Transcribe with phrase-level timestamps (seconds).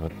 [0.00, 0.12] hat.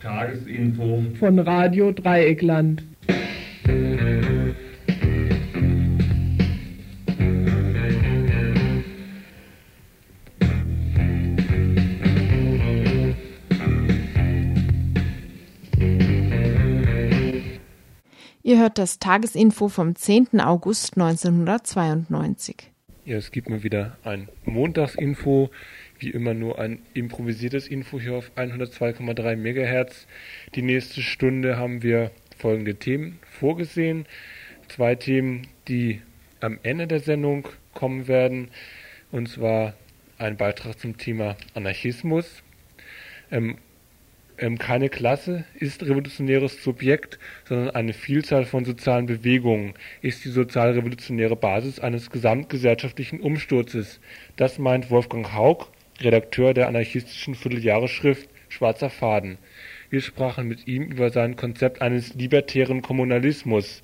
[0.00, 2.89] Tagesinfo von Radio Dreieckland.
[18.60, 20.38] Hört das Tagesinfo vom 10.
[20.40, 22.70] August 1992.
[23.06, 25.50] Ja, es gibt mal wieder ein Montagsinfo,
[25.98, 30.06] wie immer nur ein improvisiertes Info hier auf 102,3 MHz.
[30.54, 34.06] Die nächste Stunde haben wir folgende Themen vorgesehen.
[34.68, 36.02] Zwei Themen, die
[36.40, 38.50] am Ende der Sendung kommen werden,
[39.10, 39.74] und zwar
[40.18, 42.42] ein Beitrag zum Thema Anarchismus.
[43.30, 43.56] Ähm,
[44.40, 51.36] ähm, keine Klasse ist revolutionäres Subjekt, sondern eine Vielzahl von sozialen Bewegungen ist die sozialrevolutionäre
[51.36, 54.00] Basis eines gesamtgesellschaftlichen Umsturzes.
[54.36, 55.66] Das meint Wolfgang Haug,
[56.00, 59.36] Redakteur der anarchistischen Vierteljahresschrift Schwarzer Faden.
[59.90, 63.82] Wir sprachen mit ihm über sein Konzept eines libertären Kommunalismus,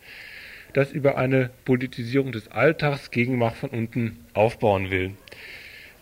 [0.73, 5.13] das über eine Politisierung des Alltags gegen Macht von unten aufbauen will.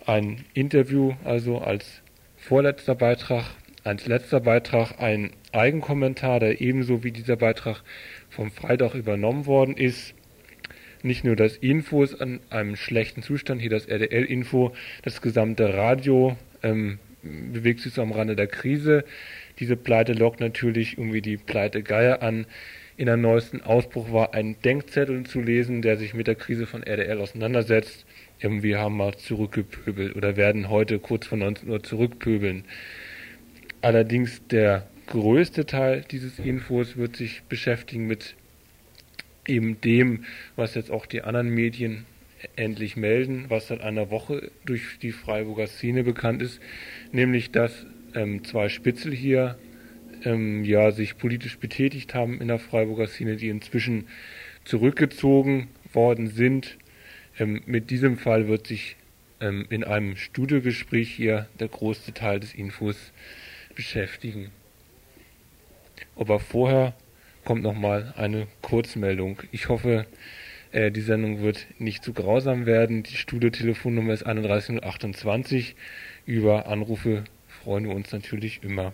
[0.06, 2.02] Ein Interview also als
[2.36, 3.44] vorletzter Beitrag
[3.84, 7.82] als letzter Beitrag ein Eigenkommentar, der ebenso wie dieser Beitrag
[8.30, 10.14] vom Freitag übernommen worden ist.
[11.02, 16.36] Nicht nur das Info ist an einem schlechten Zustand, hier das RDL-Info, das gesamte Radio
[16.62, 19.04] ähm, bewegt sich so am Rande der Krise.
[19.58, 22.46] Diese Pleite lockt natürlich irgendwie die Pleite Geier an.
[22.96, 26.82] In der neuesten Ausbruch war ein Denkzettel zu lesen, der sich mit der Krise von
[26.82, 28.06] RDL auseinandersetzt.
[28.40, 32.64] Irgendwie haben wir zurückgepöbelt oder werden heute kurz vor 19 Uhr zurückpöbeln.
[33.84, 38.34] Allerdings der größte Teil dieses Infos wird sich beschäftigen mit
[39.46, 40.24] eben dem,
[40.56, 42.06] was jetzt auch die anderen Medien
[42.56, 46.62] endlich melden, was seit einer Woche durch die Freiburger Szene bekannt ist,
[47.12, 47.84] nämlich dass
[48.14, 49.58] ähm, zwei Spitzel hier
[50.24, 54.08] ähm, ja sich politisch betätigt haben in der Freiburger Szene, die inzwischen
[54.64, 56.78] zurückgezogen worden sind.
[57.38, 58.96] Ähm, mit diesem Fall wird sich
[59.42, 63.12] ähm, in einem Studiogespräch hier der größte Teil des Infos
[63.74, 64.50] beschäftigen.
[66.16, 66.94] Aber vorher
[67.44, 69.42] kommt nochmal eine Kurzmeldung.
[69.52, 70.06] Ich hoffe,
[70.72, 73.02] äh, die Sendung wird nicht zu grausam werden.
[73.02, 75.76] Die Studiotelefonnummer ist 31028.
[76.26, 78.92] Über Anrufe freuen wir uns natürlich immer.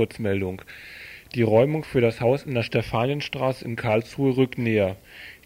[0.00, 0.62] Kurzmeldung.
[1.34, 4.96] Die Räumung für das Haus in der Stefanienstraße in Karlsruhe rückt näher.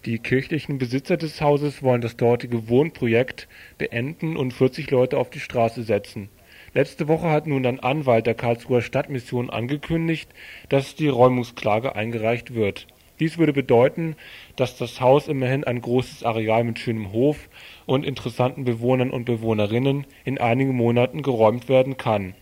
[0.05, 3.49] Die kirchlichen Besitzer des Hauses wollen das dortige Wohnprojekt
[3.79, 6.29] beenden und 40 Leute auf die Straße setzen.
[6.73, 10.31] Letzte Woche hat nun ein Anwalt der Karlsruher Stadtmission angekündigt,
[10.69, 12.87] dass die Räumungsklage eingereicht wird.
[13.19, 14.15] Dies würde bedeuten,
[14.55, 17.49] dass das Haus immerhin ein großes Areal mit schönem Hof
[17.87, 22.35] und interessanten Bewohnern und Bewohnerinnen in einigen Monaten geräumt werden kann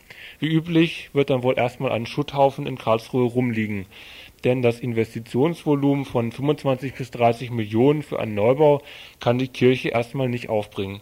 [0.43, 3.87] wie üblich wird dann wohl erstmal ein Schutthaufen in Karlsruhe rumliegen,
[4.43, 8.83] denn das Investitionsvolumen von 25 bis 30 Millionen für einen Neubau
[9.21, 11.01] kann die Kirche erstmal nicht aufbringen.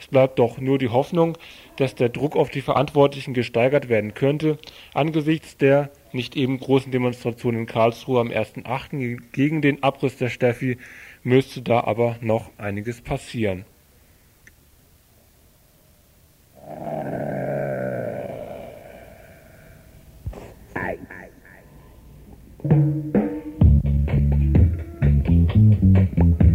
[0.00, 1.38] Es bleibt doch nur die Hoffnung,
[1.76, 4.58] dass der Druck auf die Verantwortlichen gesteigert werden könnte,
[4.92, 9.20] angesichts der nicht eben großen Demonstration in Karlsruhe am 1.8.
[9.30, 10.78] gegen den Abriss der Steffi
[11.22, 13.64] müsste da aber noch einiges passieren.
[22.62, 23.14] Thank
[26.40, 26.49] you.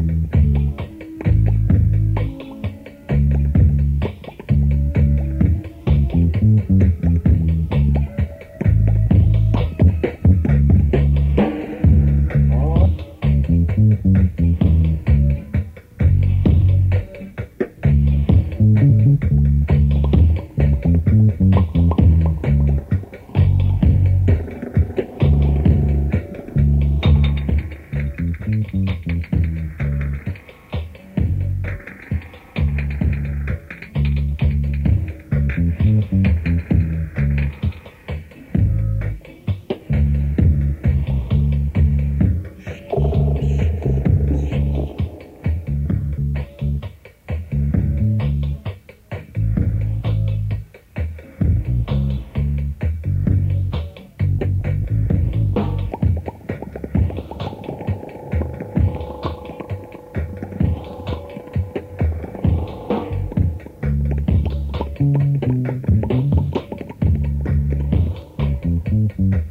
[69.36, 69.42] So,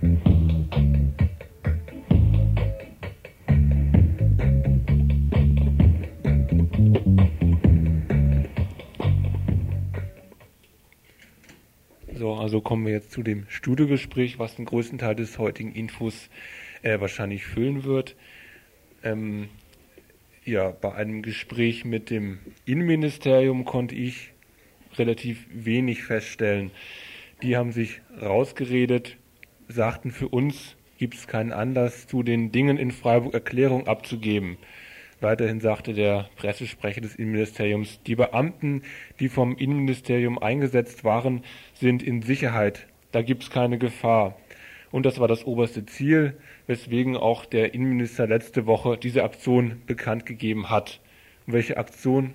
[12.34, 16.30] also kommen wir jetzt zu dem Studiogespräch, was den größten Teil des heutigen Infos
[16.82, 18.16] äh, wahrscheinlich füllen wird.
[19.02, 19.48] Ähm,
[20.46, 24.32] ja, bei einem Gespräch mit dem Innenministerium konnte ich
[24.96, 26.70] relativ wenig feststellen.
[27.42, 29.18] Die haben sich rausgeredet,
[29.68, 34.56] sagten, für uns gibt es keinen Anlass, zu den Dingen in Freiburg Erklärung abzugeben.
[35.20, 38.82] Weiterhin sagte der Pressesprecher des Innenministeriums, die Beamten,
[39.20, 42.86] die vom Innenministerium eingesetzt waren, sind in Sicherheit.
[43.12, 44.36] Da gibt es keine Gefahr.
[44.90, 46.36] Und das war das oberste Ziel,
[46.66, 51.00] weswegen auch der Innenminister letzte Woche diese Aktion bekannt gegeben hat.
[51.46, 52.32] Um welche Aktion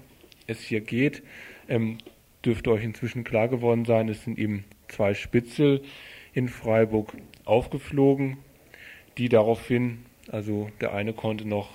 [0.47, 1.23] es hier geht,
[1.67, 1.99] ähm,
[2.43, 4.09] dürfte euch inzwischen klar geworden sein.
[4.09, 5.81] Es sind eben zwei Spitzel
[6.39, 7.11] in Freiburg
[7.43, 8.37] aufgeflogen,
[9.17, 11.69] die daraufhin, also der eine konnte noch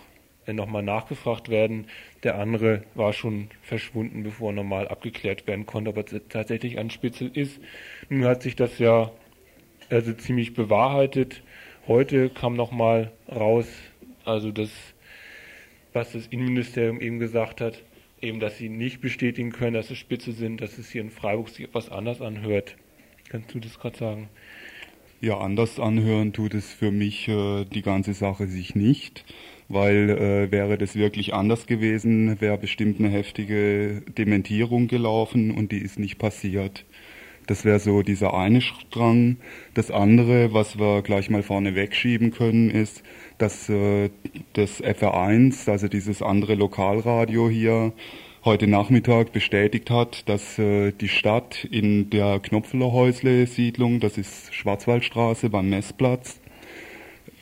[0.47, 1.87] äh, nochmal nachgefragt werden,
[2.23, 7.31] der andere war schon verschwunden, bevor normal abgeklärt werden konnte, ob er tatsächlich ein Spitzel
[7.35, 7.61] ist.
[8.09, 9.13] Nun hat sich das ja
[9.91, 11.43] also ziemlich bewahrheitet.
[11.87, 13.69] Heute kam nochmal raus,
[14.25, 14.71] also das,
[15.93, 17.83] was das Innenministerium eben gesagt hat,
[18.23, 21.51] eben, dass sie nicht bestätigen können, dass es Spitze sind, dass es hier in Freiburg
[21.51, 22.77] sich etwas anders anhört.
[23.29, 24.29] Kannst du das gerade sagen?
[25.21, 29.25] Ja, anders anhören tut es für mich äh, die ganze Sache sich nicht,
[29.69, 35.79] weil äh, wäre das wirklich anders gewesen, wäre bestimmt eine heftige Dementierung gelaufen und die
[35.79, 36.85] ist nicht passiert.
[37.47, 39.37] Das wäre so dieser eine Strang.
[39.75, 43.03] Das andere, was wir gleich mal vorne wegschieben können, ist,
[43.39, 44.11] dass äh,
[44.55, 47.93] das FR1, also dieses andere Lokalradio hier,
[48.45, 55.71] heute Nachmittag bestätigt hat, dass äh, die Stadt in der Knopflerhäusle-Siedlung, das ist Schwarzwaldstraße beim
[55.71, 56.41] Messplatz,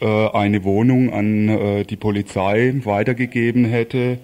[0.01, 4.19] äh, eine Wohnung an äh, die Polizei weitergegeben hätte,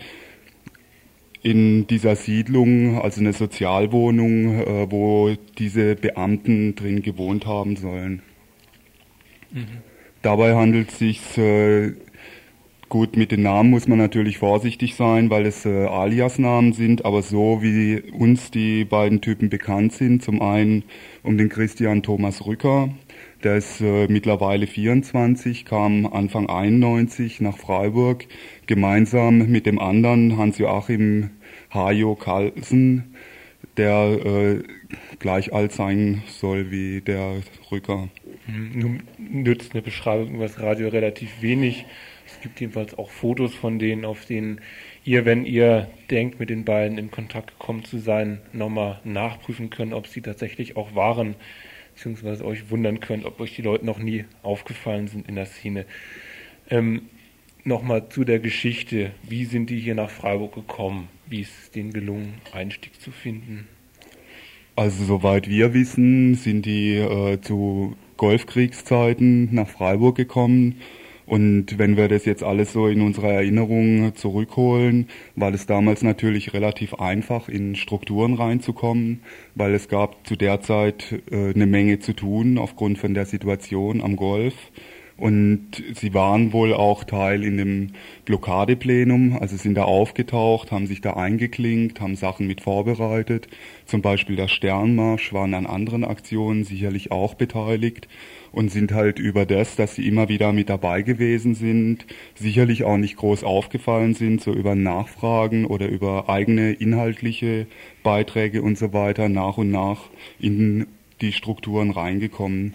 [1.43, 8.23] in dieser Siedlung, also eine Sozialwohnung, äh, wo diese Beamten drin gewohnt haben sollen.
[9.51, 9.67] Mhm.
[10.23, 11.93] Dabei handelt es sich äh,
[12.89, 17.23] gut mit den Namen muss man natürlich vorsichtig sein, weil es äh, Alias-Namen sind, aber
[17.23, 20.85] so wie uns die beiden Typen bekannt sind, zum einen
[21.23, 22.91] um den Christian Thomas Rücker,
[23.45, 28.27] der ist äh, mittlerweile 24, kam Anfang 91 nach Freiburg,
[28.67, 31.31] gemeinsam mit dem anderen Hans-Joachim
[31.73, 33.15] Hajo Carlsen,
[33.77, 34.63] der äh,
[35.19, 37.37] gleich alt sein soll wie der
[37.71, 38.09] Rücker.
[38.47, 41.85] Nun nützt eine Beschreibung über das Radio relativ wenig.
[42.39, 44.61] Es gibt jedenfalls auch Fotos von denen, auf denen
[45.05, 49.93] ihr, wenn ihr denkt, mit den beiden in Kontakt gekommen zu sein, nochmal nachprüfen könnt,
[49.93, 51.35] ob sie tatsächlich auch waren,
[51.97, 55.85] beziehungsweise euch wundern könnt, ob euch die Leute noch nie aufgefallen sind in der Szene.
[56.71, 57.07] Ähm,
[57.65, 59.11] nochmal zu der Geschichte.
[59.25, 61.09] Wie sind die hier nach Freiburg gekommen?
[61.27, 63.67] Wie ist es denen gelungen, Einstieg zu finden?
[64.77, 70.77] Also soweit wir wissen, sind die äh, zu Golfkriegszeiten nach Freiburg gekommen.
[71.29, 76.55] Und wenn wir das jetzt alles so in unserer Erinnerung zurückholen, war es damals natürlich
[76.55, 79.21] relativ einfach, in Strukturen reinzukommen,
[79.55, 84.01] weil es gab zu der Zeit äh, eine Menge zu tun aufgrund von der Situation
[84.01, 84.55] am Golf.
[85.19, 87.89] Und sie waren wohl auch Teil in dem
[88.25, 93.49] Blockadeplenum, also sind da aufgetaucht, haben sich da eingeklinkt, haben Sachen mit vorbereitet.
[93.85, 98.09] Zum Beispiel der Sternmarsch waren an anderen Aktionen sicherlich auch beteiligt
[98.59, 102.97] und sind halt über das, dass sie immer wieder mit dabei gewesen sind, sicherlich auch
[102.97, 107.69] nicht groß aufgefallen sind, so über Nachfragen oder über eigene inhaltliche
[108.03, 110.11] Beiträge und so weiter nach und nach
[110.41, 110.89] in
[111.21, 112.75] die Strukturen reingekommen.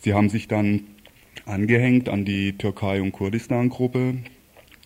[0.00, 0.84] Sie haben sich dann
[1.44, 4.14] angehängt an die Türkei- und Kurdistan-Gruppe.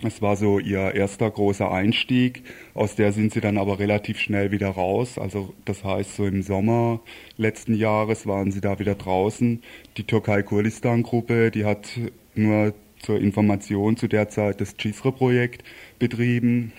[0.05, 2.43] Es war so ihr erster großer Einstieg.
[2.75, 5.19] Aus der sind sie dann aber relativ schnell wieder raus.
[5.19, 7.01] Also das heißt, so im Sommer
[7.37, 9.63] letzten Jahres waren sie da wieder draußen.
[9.97, 11.89] Die Türkei-Kurdistan-Gruppe, die hat
[12.35, 15.63] nur zur Information zu der Zeit das Cisre-Projekt
[15.99, 16.73] betrieben.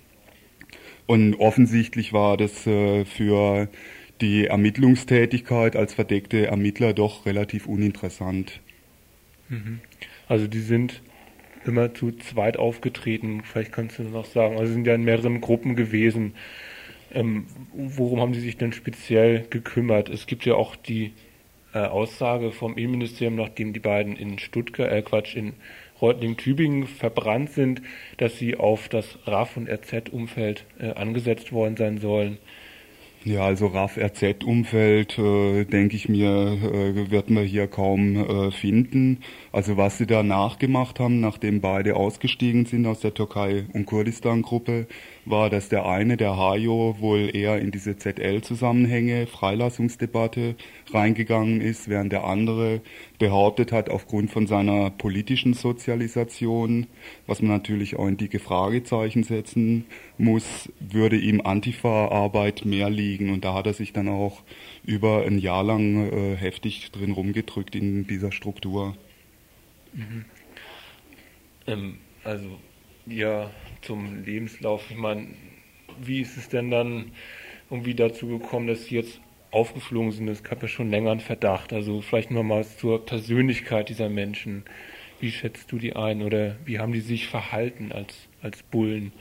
[1.05, 3.69] Und offensichtlich war das äh, für
[4.21, 8.61] die Ermittlungstätigkeit als verdeckte Ermittler doch relativ uninteressant.
[9.49, 9.79] Mhm.
[10.27, 11.01] Also die sind
[11.67, 14.57] immer zu zweit aufgetreten, vielleicht kannst du noch sagen.
[14.57, 16.33] Also sind ja in mehreren Gruppen gewesen.
[17.13, 20.09] Ähm, worum haben sie sich denn speziell gekümmert?
[20.09, 21.13] Es gibt ja auch die
[21.73, 25.53] äh, Aussage vom Innenministerium, nachdem die beiden in Stuttgart, äh Quatsch, in
[26.01, 27.81] Reutlingen-Tübingen verbrannt sind,
[28.17, 32.37] dass sie auf das RAF- und RZ-Umfeld äh, angesetzt worden sein sollen.
[33.25, 36.27] Ja, also RAF-RZ-Umfeld, äh, denke ich mir,
[36.61, 39.19] äh, wird man hier kaum äh, finden.
[39.53, 44.87] Also was sie da nachgemacht haben, nachdem beide ausgestiegen sind aus der Türkei- und Kurdistan-Gruppe,
[45.25, 50.55] war, dass der eine, der Hajo, wohl eher in diese ZL-Zusammenhänge, Freilassungsdebatte
[50.91, 52.81] reingegangen ist, während der andere
[53.19, 56.87] behauptet hat, aufgrund von seiner politischen Sozialisation,
[57.25, 59.85] was man natürlich auch in dicke Fragezeichen setzen
[60.17, 63.29] muss, würde ihm Antifa-Arbeit mehr liegen.
[63.29, 64.43] Und da hat er sich dann auch
[64.83, 68.95] über ein Jahr lang äh, heftig drin rumgedrückt in dieser Struktur.
[69.93, 70.25] Mhm.
[71.67, 72.59] Ähm, also
[73.05, 73.49] ja,
[73.83, 74.89] zum Lebenslauf.
[74.89, 75.27] Ich meine,
[76.01, 77.11] wie ist es denn dann
[77.69, 79.19] irgendwie dazu gekommen, dass Sie jetzt
[79.51, 80.27] aufgeflogen sind?
[80.27, 81.73] Es gab ja schon länger einen Verdacht.
[81.73, 84.63] Also vielleicht nochmal zur Persönlichkeit dieser Menschen.
[85.19, 89.13] Wie schätzt du die ein oder wie haben die sich verhalten als, als Bullen?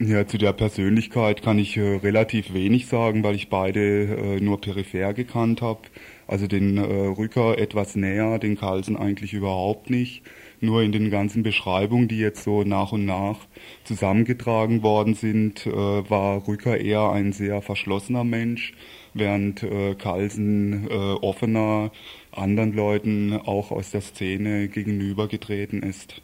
[0.00, 4.60] Ja, zu der Persönlichkeit kann ich äh, relativ wenig sagen, weil ich beide äh, nur
[4.60, 5.82] peripher gekannt habe.
[6.26, 10.22] Also den äh, Rücker etwas näher, den Carlsen eigentlich überhaupt nicht.
[10.60, 13.38] Nur in den ganzen Beschreibungen, die jetzt so nach und nach
[13.84, 18.72] zusammengetragen worden sind, äh, war Rücker eher ein sehr verschlossener Mensch,
[19.12, 21.90] während äh, Carlsen äh, offener
[22.32, 26.22] anderen Leuten auch aus der Szene gegenübergetreten ist.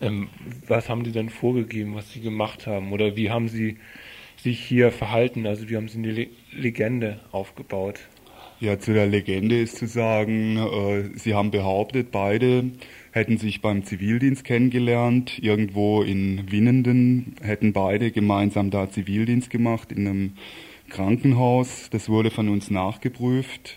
[0.00, 0.28] Ähm,
[0.66, 2.92] was haben Sie denn vorgegeben, was Sie gemacht haben?
[2.92, 3.78] Oder wie haben Sie
[4.36, 5.46] sich hier verhalten?
[5.46, 8.00] Also wie haben Sie eine Le Legende aufgebaut?
[8.58, 12.70] Ja, zu der Legende ist zu sagen, äh, Sie haben behauptet, beide
[13.12, 20.06] hätten sich beim Zivildienst kennengelernt, irgendwo in Winnenden, hätten beide gemeinsam da Zivildienst gemacht in
[20.06, 20.32] einem
[20.88, 21.90] Krankenhaus.
[21.90, 23.76] Das wurde von uns nachgeprüft.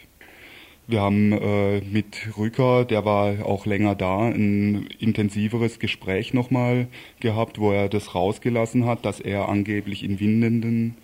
[0.88, 6.88] Wir haben äh, mit Rücker, der war auch länger da, ein intensiveres Gespräch nochmal
[7.20, 10.96] gehabt, wo er das rausgelassen hat, dass er angeblich in Windenden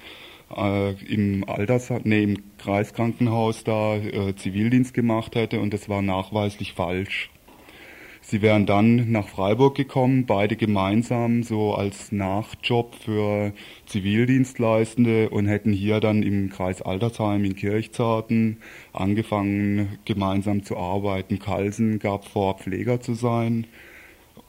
[0.56, 6.74] äh, im Alters, nee, im Kreiskrankenhaus da äh, Zivildienst gemacht hätte und das war nachweislich
[6.74, 7.30] falsch.
[8.28, 13.54] Sie wären dann nach Freiburg gekommen, beide gemeinsam so als Nachjob für
[13.86, 18.58] Zivildienstleistende und hätten hier dann im Kreis Altersheim in Kirchzarten
[18.94, 21.38] angefangen, gemeinsam zu arbeiten.
[21.38, 23.68] Kalsen gab vor, Pfleger zu sein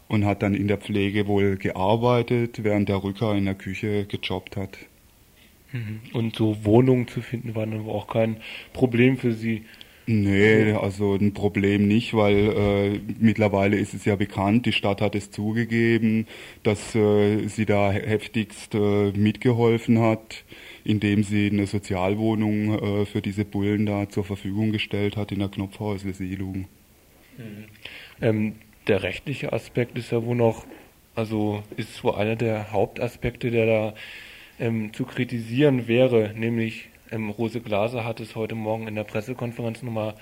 [0.09, 4.57] und hat dann in der Pflege wohl gearbeitet, während der Rücker in der Küche gejobbt
[4.57, 4.79] hat.
[5.77, 6.01] Mhm.
[6.13, 8.39] Und so Wohnungen zu finden war dann auch kein
[8.73, 9.65] Problem für Sie.
[10.09, 15.17] Nee, also ein Problem nicht, weil äh, mittlerweile ist es ja bekannt, die Stadt hat
[15.17, 16.29] es zugegeben,
[16.63, 20.45] dass äh, sie da heftigst äh, mitgeholfen hat,
[20.85, 25.49] indem sie eine Sozialwohnung äh, für diese Bullen da zur Verfügung gestellt hat in der
[25.49, 26.67] Knopfhäusle-Siedlung.
[27.37, 27.65] Mhm.
[28.23, 28.53] Ähm,
[28.87, 30.67] der rechtliche Aspekt ist ja wohl noch,
[31.17, 33.95] also ist wohl einer der Hauptaspekte, der da
[34.59, 39.83] ähm, zu kritisieren wäre, nämlich ähm, Rose Glaser hat es heute Morgen in der Pressekonferenz
[39.83, 40.15] nochmal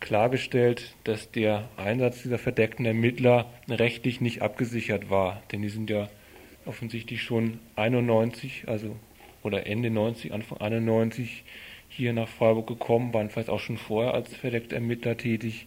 [0.00, 5.42] klargestellt, dass der Einsatz dieser verdeckten Ermittler rechtlich nicht abgesichert war.
[5.50, 6.08] Denn die sind ja
[6.64, 8.96] offensichtlich schon 91, also
[9.42, 11.44] oder Ende 90, Anfang 91
[11.88, 15.66] hier nach Freiburg gekommen, waren vielleicht auch schon vorher als verdeckte Ermittler tätig.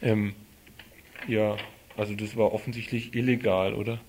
[0.00, 0.34] Ähm,
[1.28, 1.56] ja,
[1.96, 4.00] also das war offensichtlich illegal, oder?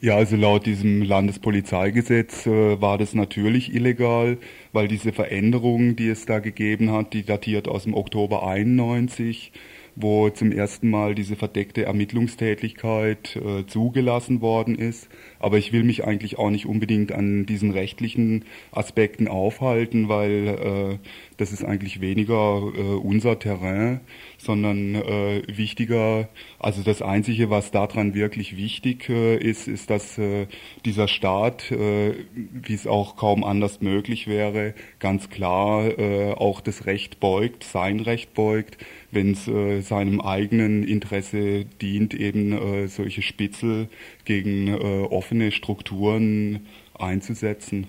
[0.00, 4.36] Ja, also laut diesem Landespolizeigesetz äh, war das natürlich illegal,
[4.72, 9.52] weil diese Veränderung, die es da gegeben hat, die datiert aus dem Oktober 91,
[9.96, 15.08] wo zum ersten Mal diese verdeckte Ermittlungstätigkeit äh, zugelassen worden ist.
[15.40, 20.98] Aber ich will mich eigentlich auch nicht unbedingt an diesen rechtlichen Aspekten aufhalten, weil äh,
[21.38, 24.00] das ist eigentlich weniger äh, unser Terrain
[24.38, 30.46] sondern äh, wichtiger, also das Einzige, was daran wirklich wichtig äh, ist, ist, dass äh,
[30.84, 36.86] dieser Staat, äh, wie es auch kaum anders möglich wäre, ganz klar äh, auch das
[36.86, 38.78] Recht beugt, sein Recht beugt,
[39.10, 43.88] wenn es äh, seinem eigenen Interesse dient, eben äh, solche Spitzel
[44.24, 46.66] gegen äh, offene Strukturen
[46.98, 47.86] einzusetzen.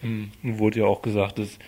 [0.00, 1.58] Hm, wurde ja auch gesagt, dass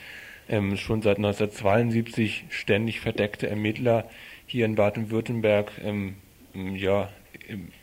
[0.49, 4.09] ähm, schon seit 1972 ständig verdeckte Ermittler
[4.47, 6.15] hier in Baden-Württemberg ähm,
[6.55, 7.11] ja,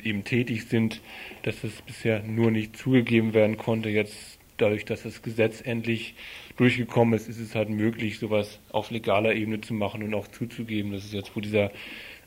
[0.03, 1.01] eben tätig sind,
[1.43, 3.89] dass es bisher nur nicht zugegeben werden konnte.
[3.89, 6.15] Jetzt dadurch, dass das Gesetz endlich
[6.57, 10.91] durchgekommen ist, ist es halt möglich, sowas auf legaler Ebene zu machen und auch zuzugeben.
[10.91, 11.71] Das ist jetzt wohl dieser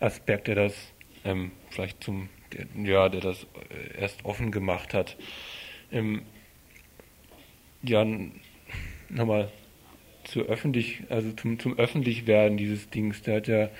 [0.00, 0.74] Aspekt, der das
[1.24, 5.16] ähm, vielleicht zum, der, ja, der das äh, erst offen gemacht hat.
[5.90, 6.22] Ähm,
[7.82, 8.06] ja,
[9.08, 9.50] nochmal
[10.24, 13.22] zu öffentlich, also zum, zum Öffentlichwerden dieses Dings.
[13.22, 13.70] Da hat ja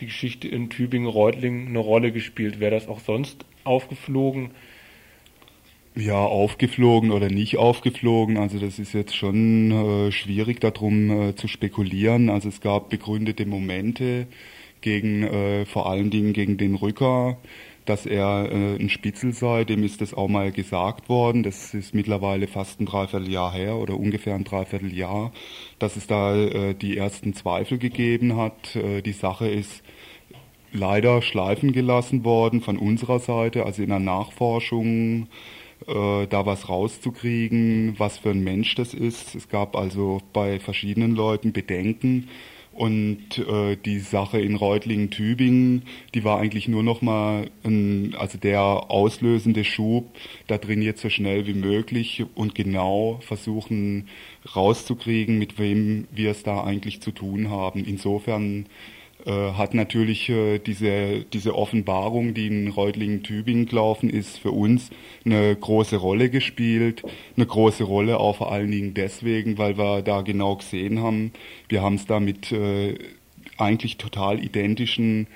[0.00, 2.60] die Geschichte in Tübingen-Reutlingen eine Rolle gespielt.
[2.60, 4.50] Wäre das auch sonst aufgeflogen?
[5.96, 8.36] Ja, aufgeflogen oder nicht aufgeflogen.
[8.36, 12.30] Also das ist jetzt schon äh, schwierig darum äh, zu spekulieren.
[12.30, 14.26] Also es gab begründete Momente
[14.80, 17.36] gegen, äh, vor allen Dingen gegen den Rücker,
[17.84, 19.62] dass er äh, ein Spitzel sei.
[19.62, 21.44] Dem ist das auch mal gesagt worden.
[21.44, 25.32] Das ist mittlerweile fast ein Dreivierteljahr her oder ungefähr ein Dreivierteljahr,
[25.78, 28.74] dass es da äh, die ersten Zweifel gegeben hat.
[28.74, 29.84] Äh, die Sache ist
[30.72, 35.28] leider schleifen gelassen worden von unserer Seite, also in der Nachforschung
[35.86, 39.34] äh, da was rauszukriegen, was für ein Mensch das ist.
[39.34, 42.28] Es gab also bei verschiedenen Leuten Bedenken
[42.74, 48.60] und äh, die Sache in Reutlingen-Tübingen, die war eigentlich nur noch mal ein, also der
[48.60, 50.16] auslösende Schub,
[50.48, 54.08] da trainiert so schnell wie möglich und genau versuchen
[54.56, 57.84] rauszukriegen, mit wem wir es da eigentlich zu tun haben.
[57.84, 58.66] Insofern
[59.30, 64.90] hat natürlich äh, diese, diese Offenbarung, die in Reutlingen-Tübingen gelaufen ist, für uns
[65.24, 67.02] eine große Rolle gespielt.
[67.36, 71.32] Eine große Rolle auch vor allen Dingen deswegen, weil wir da genau gesehen haben,
[71.68, 72.98] wir haben es da mit äh,
[73.56, 75.26] eigentlich total identischen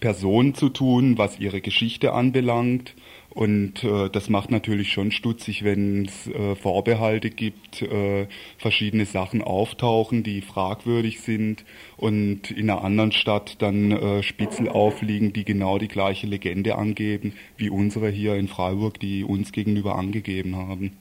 [0.00, 2.94] Personen zu tun, was ihre Geschichte anbelangt.
[3.34, 9.42] Und äh, das macht natürlich schon stutzig, wenn es äh, Vorbehalte gibt, äh, verschiedene Sachen
[9.42, 11.64] auftauchen, die fragwürdig sind
[11.96, 17.32] und in einer anderen Stadt dann äh, Spitzel aufliegen, die genau die gleiche Legende angeben,
[17.56, 20.92] wie unsere hier in Freiburg, die uns gegenüber angegeben haben.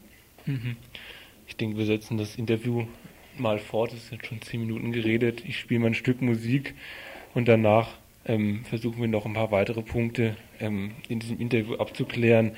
[0.48, 0.76] Mhm.
[1.48, 2.86] Ich denke, wir setzen das Interview
[3.38, 3.94] mal fort.
[3.94, 5.44] Es sind schon zehn Minuten geredet.
[5.48, 6.74] Ich spiele mal ein Stück Musik
[7.36, 7.90] und danach
[8.26, 12.56] ähm, versuchen wir noch ein paar weitere Punkte ähm, in diesem Interview abzuklären.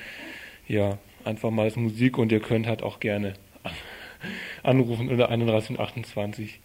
[0.68, 3.34] Ja, einfach mal als Musik und ihr könnt halt auch gerne
[4.62, 6.60] anrufen unter 3128.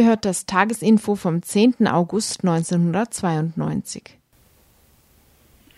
[0.00, 1.86] Ihr hört das Tagesinfo vom 10.
[1.86, 4.16] August 1992.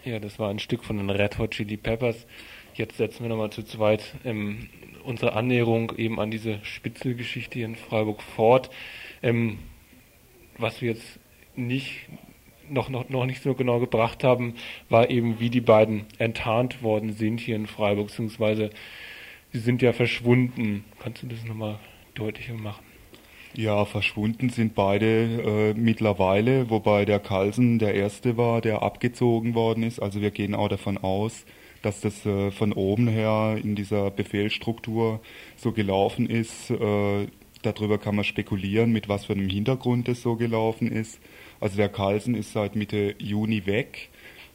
[0.05, 2.25] Ja, das war ein Stück von den Red Hot Chili Peppers.
[2.75, 4.69] Jetzt setzen wir nochmal zu zweit ähm,
[5.03, 8.71] unsere Annäherung eben an diese Spitzelgeschichte hier in Freiburg fort.
[9.25, 9.59] Ähm,
[10.57, 11.19] was wir jetzt
[11.57, 12.09] nicht
[12.71, 14.55] noch, noch, noch nicht so genau gebracht haben,
[14.89, 18.71] war eben, wie die beiden enttarnt worden sind hier in Freiburg, beziehungsweise
[19.53, 20.85] sie sind ja verschwunden.
[21.01, 21.81] Kannst du das nochmal
[22.15, 22.92] deutlicher machen?
[23.55, 29.83] Ja, verschwunden sind beide äh, mittlerweile, wobei der Carlsen der erste war, der abgezogen worden
[29.83, 30.01] ist.
[30.01, 31.45] Also wir gehen auch davon aus,
[31.83, 35.21] dass das äh, von oben her in dieser Befehlsstruktur
[35.57, 36.71] so gelaufen ist.
[36.71, 37.27] Äh,
[37.61, 41.21] darüber kann man spekulieren, mit was für einem Hintergrund es so gelaufen ist.
[41.61, 44.09] Also der Carlsen ist seit Mitte Juni weg,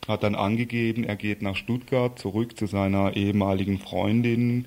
[0.08, 4.66] hat dann angegeben, er geht nach Stuttgart zurück zu seiner ehemaligen Freundin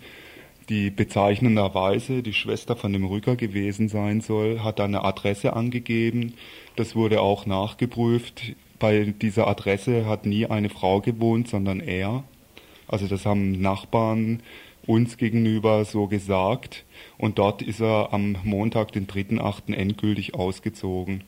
[0.71, 6.35] die bezeichnenderweise die Schwester von dem Rücker gewesen sein soll, hat eine Adresse angegeben.
[6.77, 8.55] Das wurde auch nachgeprüft.
[8.79, 12.23] Bei dieser Adresse hat nie eine Frau gewohnt, sondern er.
[12.87, 14.43] Also das haben Nachbarn
[14.87, 16.85] uns gegenüber so gesagt
[17.19, 19.75] und dort ist er am Montag, den 3.8.
[19.75, 21.25] endgültig ausgezogen.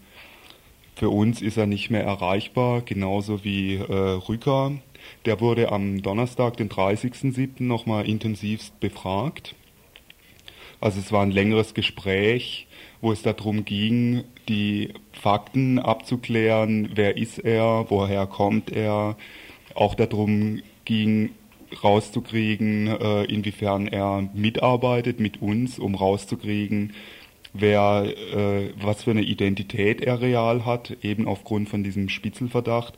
[0.95, 3.93] Für uns ist er nicht mehr erreichbar, genauso wie äh,
[4.29, 4.73] Rücker.
[5.25, 7.63] Der wurde am Donnerstag, den 30.07.
[7.63, 9.55] nochmal intensivst befragt.
[10.81, 12.67] Also es war ein längeres Gespräch,
[13.01, 19.17] wo es darum ging, die Fakten abzuklären, wer ist er, woher kommt er,
[19.75, 21.31] auch darum ging,
[21.83, 26.95] rauszukriegen, äh, inwiefern er mitarbeitet mit uns, um rauszukriegen,
[27.53, 32.95] wer, äh, was für eine Identität er real hat, eben aufgrund von diesem Spitzelverdacht,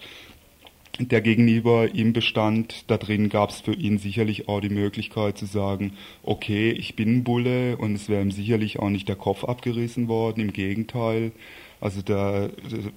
[0.98, 2.84] der gegenüber ihm bestand.
[2.88, 7.16] Da drin gab es für ihn sicherlich auch die Möglichkeit zu sagen, okay, ich bin
[7.16, 11.32] ein Bulle und es wäre ihm sicherlich auch nicht der Kopf abgerissen worden, im Gegenteil.
[11.80, 12.48] Also da,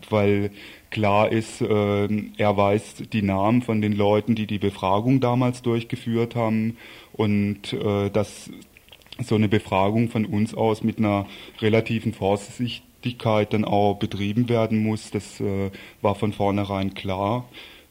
[0.10, 0.52] weil
[0.92, 2.08] klar ist, äh,
[2.38, 6.78] er weiß die Namen von den Leuten, die die Befragung damals durchgeführt haben
[7.14, 8.50] und äh, dass
[9.22, 11.26] so eine Befragung von uns aus mit einer
[11.60, 15.12] relativen Vorsichtigkeit dann auch betrieben werden muss.
[15.12, 17.50] Das äh, war von vornherein klar.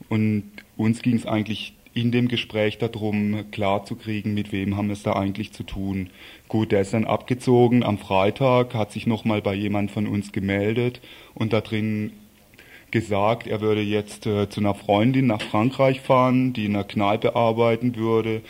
[0.09, 0.45] Und
[0.77, 5.15] uns ging es eigentlich in dem Gespräch darum, klarzukriegen, mit wem haben wir es da
[5.15, 6.11] eigentlich zu tun.
[6.47, 11.01] Gut, der ist dann abgezogen am Freitag, hat sich nochmal bei jemand von uns gemeldet
[11.35, 12.13] und da drin
[12.91, 17.35] gesagt, er würde jetzt äh, zu einer Freundin nach Frankreich fahren, die in einer Kneipe
[17.35, 18.43] arbeiten würde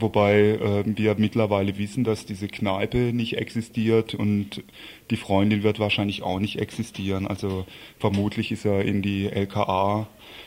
[0.00, 4.62] Wobei äh, wir mittlerweile wissen, dass diese Kneipe nicht existiert und
[5.10, 7.26] die Freundin wird wahrscheinlich auch nicht existieren.
[7.26, 7.66] Also
[7.98, 9.26] vermutlich ist er in die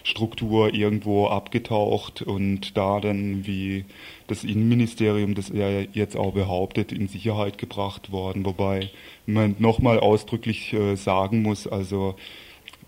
[0.01, 3.85] LKA-Struktur irgendwo abgetaucht und da dann, wie
[4.27, 8.45] das Innenministerium das er jetzt auch behauptet, in Sicherheit gebracht worden.
[8.45, 8.89] Wobei
[9.25, 12.15] man nochmal ausdrücklich äh, sagen muss, also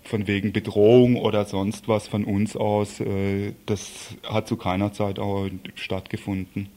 [0.02, 5.18] von wegen Bedrohung oder sonst was von uns aus, äh, das hat zu keiner Zeit
[5.18, 6.68] auch stattgefunden.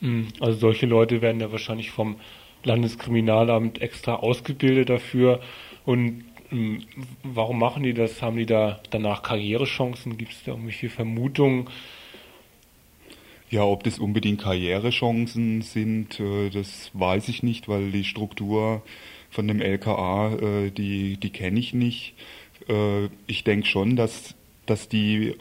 [0.00, 2.16] Hm, also solche Leute werden ja wahrscheinlich vom
[2.64, 5.40] Landeskriminalamt extra ausgebildet dafür.
[5.84, 6.24] Und
[7.22, 8.22] warum machen die das?
[8.22, 10.16] Haben die da danach Karrierechancen?
[10.16, 11.68] Gibt es da irgendwelche Vermutungen?
[13.50, 18.82] Ja, ob das unbedingt Karrierechancen sind, äh, das weiß ich nicht, weil die Struktur
[19.30, 22.14] von dem LKA, äh, die, die kenne ich nicht
[22.68, 24.34] äh, ich denke schon, dass,
[24.66, 25.34] dass die,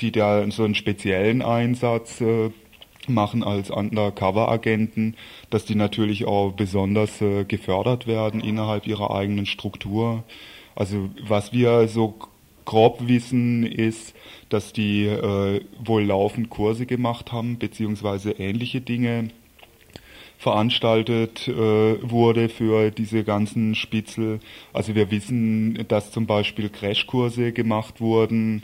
[0.00, 2.22] die da so einen speziellen Einsatz
[3.10, 5.16] machen als Undercover-Agenten,
[5.50, 10.24] dass die natürlich auch besonders äh, gefördert werden innerhalb ihrer eigenen Struktur.
[10.74, 12.14] Also was wir so
[12.64, 14.14] grob wissen, ist,
[14.48, 19.30] dass die äh, wohl laufend Kurse gemacht haben, beziehungsweise ähnliche Dinge
[20.38, 24.40] veranstaltet äh, wurde für diese ganzen Spitzel.
[24.72, 28.62] Also wir wissen, dass zum Beispiel Crashkurse gemacht wurden,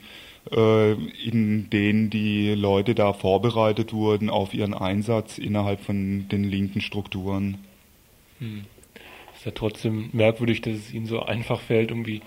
[0.50, 7.58] in denen die Leute da vorbereitet wurden auf ihren Einsatz innerhalb von den linken Strukturen.
[8.38, 8.64] Hm.
[9.34, 12.20] Ist ja trotzdem merkwürdig, dass es ihnen so einfach fällt, irgendwie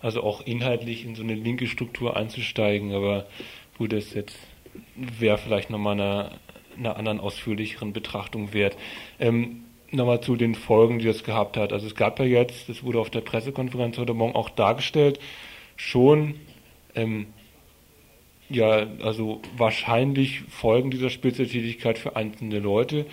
[0.00, 3.26] also auch inhaltlich in so eine linke Struktur einzusteigen, aber
[3.78, 4.38] gut, das jetzt
[4.94, 6.30] wäre vielleicht nochmal eine
[6.78, 8.76] einer anderen ausführlicheren Betrachtung wert.
[9.18, 11.72] Ähm, Nochmal zu den Folgen, die das gehabt hat.
[11.72, 15.20] Also es gab ja jetzt, das wurde auf der Pressekonferenz heute Morgen auch dargestellt,
[15.76, 16.34] schon
[16.96, 17.26] ähm,
[18.48, 23.06] ja, also wahrscheinlich Folgen dieser Spitzeltätigkeit für einzelne Leute,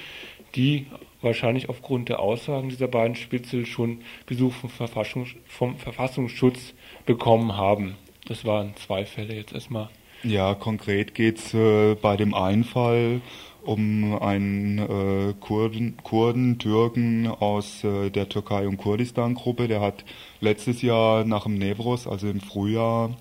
[0.56, 0.88] die
[1.22, 6.74] wahrscheinlich aufgrund der Aussagen dieser beiden Spitzel schon Besuch vom, Verfassung, vom Verfassungsschutz
[7.06, 7.96] bekommen haben.
[8.28, 9.90] Das waren zwei Fälle jetzt erstmal.
[10.24, 13.22] Ja, konkret geht's äh, bei dem einen Fall
[13.66, 19.68] um einen äh, Kurden, Kurden, Türken aus äh, der Türkei- und Kurdistan-Gruppe.
[19.68, 20.04] Der hat
[20.42, 23.16] letztes Jahr nach dem Nevros, also im Frühjahr,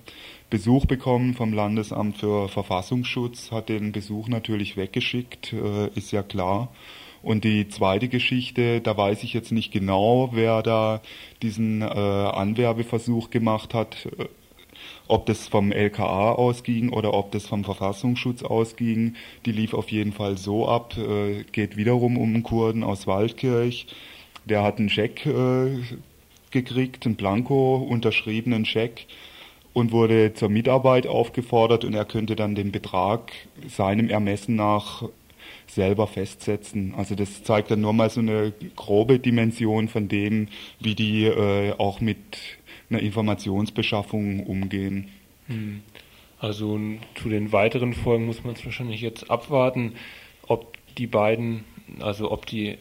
[0.53, 6.69] Besuch bekommen vom Landesamt für Verfassungsschutz, hat den Besuch natürlich weggeschickt, äh, ist ja klar.
[7.23, 11.01] Und die zweite Geschichte, da weiß ich jetzt nicht genau, wer da
[11.41, 14.07] diesen äh, Anwerbeversuch gemacht hat.
[15.09, 19.15] Ob das vom LKA ausging oder ob das vom Verfassungsschutz ausging,
[19.47, 20.99] die lief auf jeden Fall so ab.
[20.99, 23.87] Äh, geht wiederum um einen Kurden aus Waldkirch.
[24.45, 25.81] Der hat einen Scheck äh,
[26.51, 29.07] gekriegt, einen Blanko unterschriebenen Scheck
[29.73, 33.33] und wurde zur Mitarbeit aufgefordert und er könnte dann den Betrag
[33.69, 35.05] seinem Ermessen nach
[35.67, 36.95] selber festsetzen.
[36.97, 40.49] Also das zeigt dann nur mal so eine grobe Dimension von dem,
[40.81, 42.19] wie die äh, auch mit
[42.91, 45.09] einer Informationsbeschaffung umgehen.
[45.47, 45.81] Hm.
[46.39, 46.79] Also
[47.15, 49.93] zu den weiteren Folgen muss man es wahrscheinlich jetzt abwarten,
[50.47, 51.65] ob die beiden,
[52.01, 52.79] also ob die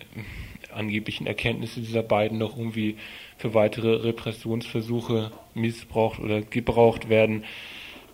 [0.73, 2.95] angeblichen Erkenntnisse dieser beiden noch irgendwie
[3.41, 7.43] für weitere Repressionsversuche missbraucht oder gebraucht werden.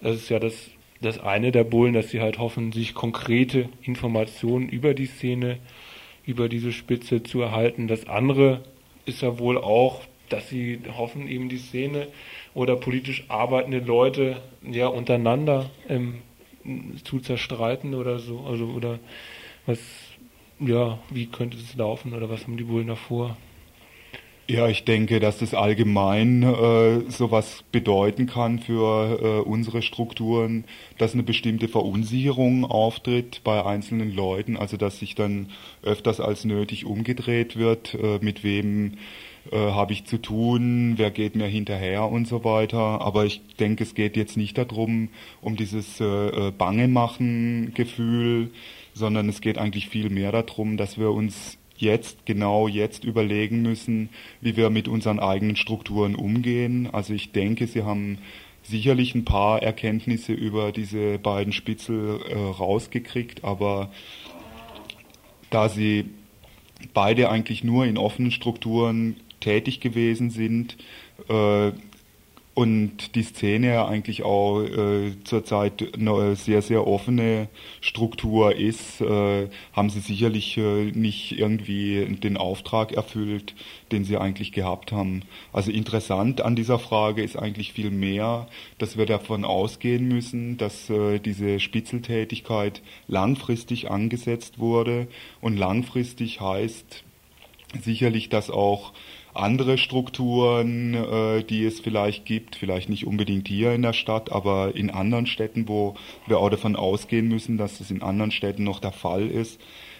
[0.01, 4.69] Das ist ja das das eine der Bullen, dass sie halt hoffen, sich konkrete Informationen
[4.69, 5.59] über die Szene,
[6.25, 7.87] über diese Spitze zu erhalten.
[7.87, 8.63] Das andere
[9.05, 12.07] ist ja wohl auch, dass sie hoffen, eben die Szene
[12.53, 16.15] oder politisch arbeitende Leute ja untereinander ähm,
[17.03, 18.41] zu zerstreiten oder so.
[18.41, 18.99] Also oder
[19.65, 19.79] was,
[20.59, 23.37] ja, wie könnte es laufen oder was haben die Bullen davor?
[24.49, 30.63] Ja, ich denke, dass das allgemein äh, sowas bedeuten kann für äh, unsere Strukturen,
[30.97, 35.49] dass eine bestimmte Verunsicherung auftritt bei einzelnen Leuten, also dass sich dann
[35.83, 38.93] öfters als nötig umgedreht wird, äh, mit wem
[39.51, 43.01] äh, habe ich zu tun, wer geht mir hinterher und so weiter.
[43.01, 45.10] Aber ich denke, es geht jetzt nicht darum,
[45.41, 48.51] um dieses äh, äh Bange-Machen-Gefühl,
[48.93, 54.09] sondern es geht eigentlich viel mehr darum, dass wir uns jetzt, genau jetzt überlegen müssen,
[54.41, 56.89] wie wir mit unseren eigenen Strukturen umgehen.
[56.91, 58.17] Also ich denke, Sie haben
[58.63, 63.91] sicherlich ein paar Erkenntnisse über diese beiden Spitzel äh, rausgekriegt, aber
[65.49, 66.05] da Sie
[66.93, 70.77] beide eigentlich nur in offenen Strukturen tätig gewesen sind,
[71.29, 71.71] äh,
[72.57, 77.49] und die Szene eigentlich auch äh, zurzeit eine sehr, sehr offene
[77.81, 83.53] Struktur ist, äh, haben sie sicherlich äh, nicht irgendwie den Auftrag erfüllt,
[83.91, 85.21] den sie eigentlich gehabt haben.
[85.53, 88.47] Also interessant an dieser Frage ist eigentlich viel mehr,
[88.79, 95.07] dass wir davon ausgehen müssen, dass äh, diese Spitzeltätigkeit langfristig angesetzt wurde
[95.41, 97.03] und langfristig heißt
[97.83, 98.93] sicherlich, dass auch
[99.39, 104.76] andere Strukturen, äh, die es vielleicht gibt, vielleicht nicht unbedingt hier in der Stadt, aber
[104.76, 105.95] in anderen Städten, wo
[106.26, 109.60] wir auch davon ausgehen müssen, dass es in anderen Städten noch der Fall ist,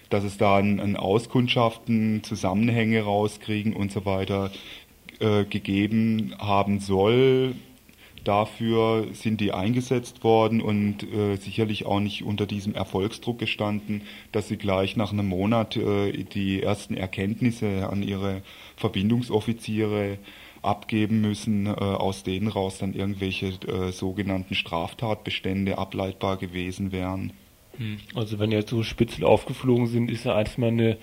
[0.10, 4.52] dass es da ein, ein Auskundschaften, Zusammenhänge rauskriegen und so weiter
[5.20, 7.56] äh, gegeben haben soll,
[8.28, 14.02] Dafür sind die eingesetzt worden und äh, sicherlich auch nicht unter diesem Erfolgsdruck gestanden,
[14.34, 18.42] dass sie gleich nach einem Monat äh, die ersten Erkenntnisse an ihre
[18.76, 20.18] Verbindungsoffiziere
[20.62, 27.32] abgeben müssen, äh, aus denen raus dann irgendwelche äh, sogenannten Straftatbestände ableitbar gewesen wären.
[27.78, 27.98] Hm.
[28.14, 30.98] Also wenn jetzt so Spitzel aufgeflogen sind, ist ja erstmal eine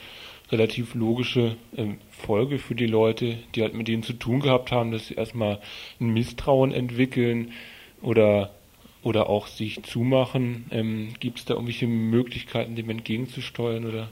[0.54, 4.92] relativ logische ähm, Folge für die Leute, die halt mit denen zu tun gehabt haben,
[4.92, 5.60] dass sie erstmal
[6.00, 7.52] ein Misstrauen entwickeln
[8.00, 8.54] oder
[9.02, 10.66] oder auch sich zumachen.
[10.70, 14.08] Ähm, Gibt es da irgendwelche Möglichkeiten, dem entgegenzusteuern oder?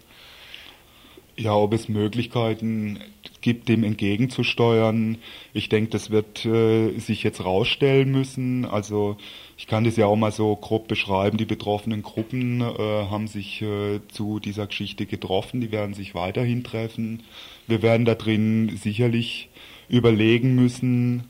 [1.36, 3.00] Ja, ob es Möglichkeiten
[3.40, 5.18] gibt, dem entgegenzusteuern.
[5.54, 8.64] Ich denke, das wird äh, sich jetzt rausstellen müssen.
[8.64, 9.16] Also
[9.56, 11.38] ich kann das ja auch mal so grob beschreiben.
[11.38, 12.64] Die betroffenen Gruppen äh,
[13.10, 15.60] haben sich äh, zu dieser Geschichte getroffen.
[15.60, 17.22] Die werden sich weiterhin treffen.
[17.66, 19.48] Wir werden da drin sicherlich
[19.88, 21.24] überlegen müssen,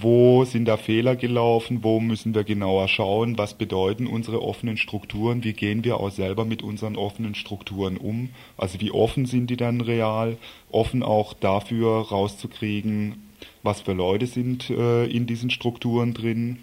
[0.00, 5.44] wo sind da Fehler gelaufen, wo müssen wir genauer schauen, was bedeuten unsere offenen Strukturen,
[5.44, 9.56] wie gehen wir auch selber mit unseren offenen Strukturen um, also wie offen sind die
[9.56, 10.36] dann real,
[10.70, 13.22] offen auch dafür rauszukriegen,
[13.62, 16.58] was für Leute sind äh, in diesen Strukturen drin,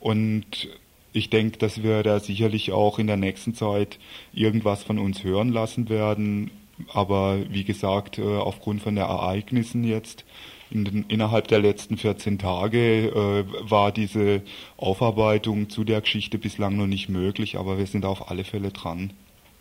[0.00, 0.68] und
[1.12, 3.98] ich denke, dass wir da sicherlich auch in der nächsten Zeit
[4.32, 6.50] irgendwas von uns hören lassen werden.
[6.92, 10.24] Aber wie gesagt, äh, aufgrund von den Ereignissen jetzt
[10.70, 14.42] in den, innerhalb der letzten 14 Tage äh, war diese
[14.76, 19.12] Aufarbeitung zu der Geschichte bislang noch nicht möglich, aber wir sind auf alle Fälle dran.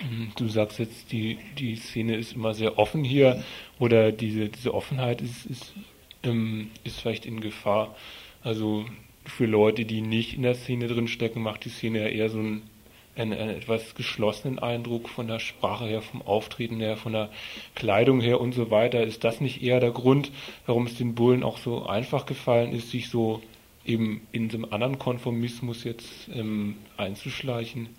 [0.01, 0.31] Mhm.
[0.35, 3.43] Du sagst jetzt, die, die Szene ist immer sehr offen hier
[3.79, 5.73] oder diese, diese Offenheit ist, ist,
[6.23, 7.95] ähm, ist vielleicht in Gefahr.
[8.43, 8.85] Also
[9.25, 12.39] für Leute, die nicht in der Szene drin stecken, macht die Szene ja eher so
[12.39, 12.63] einen,
[13.17, 17.29] einen, einen, etwas geschlossenen Eindruck von der Sprache her, vom Auftreten her, von der
[17.75, 19.03] Kleidung her und so weiter.
[19.03, 20.31] Ist das nicht eher der Grund,
[20.65, 23.41] warum es den Bullen auch so einfach gefallen ist, sich so
[23.85, 27.89] eben in so einem anderen Konformismus jetzt ähm, einzuschleichen?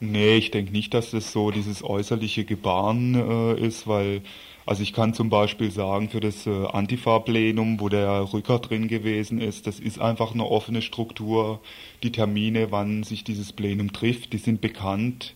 [0.00, 4.22] Nee, ich denke nicht, dass das so dieses äußerliche Gebaren äh, ist, weil
[4.64, 9.40] also ich kann zum Beispiel sagen, für das äh, Antifa-Plenum, wo der Rücker drin gewesen
[9.40, 11.60] ist, das ist einfach eine offene Struktur.
[12.02, 15.34] Die Termine, wann sich dieses Plenum trifft, die sind bekannt.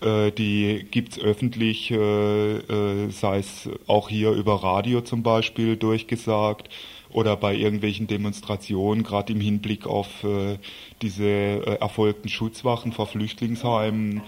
[0.00, 6.70] Äh, die gibt's öffentlich, äh, sei es auch hier über Radio zum Beispiel durchgesagt
[7.12, 10.58] oder bei irgendwelchen Demonstrationen, gerade im Hinblick auf äh,
[11.02, 14.22] diese äh, erfolgten Schutzwachen vor Flüchtlingsheimen,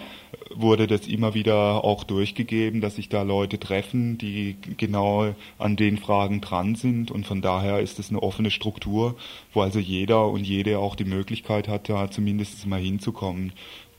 [0.54, 5.98] wurde das immer wieder auch durchgegeben, dass sich da Leute treffen, die genau an den
[5.98, 7.10] Fragen dran sind.
[7.10, 9.16] Und von daher ist es eine offene Struktur,
[9.52, 13.52] wo also jeder und jede auch die Möglichkeit hat, da zumindest mal hinzukommen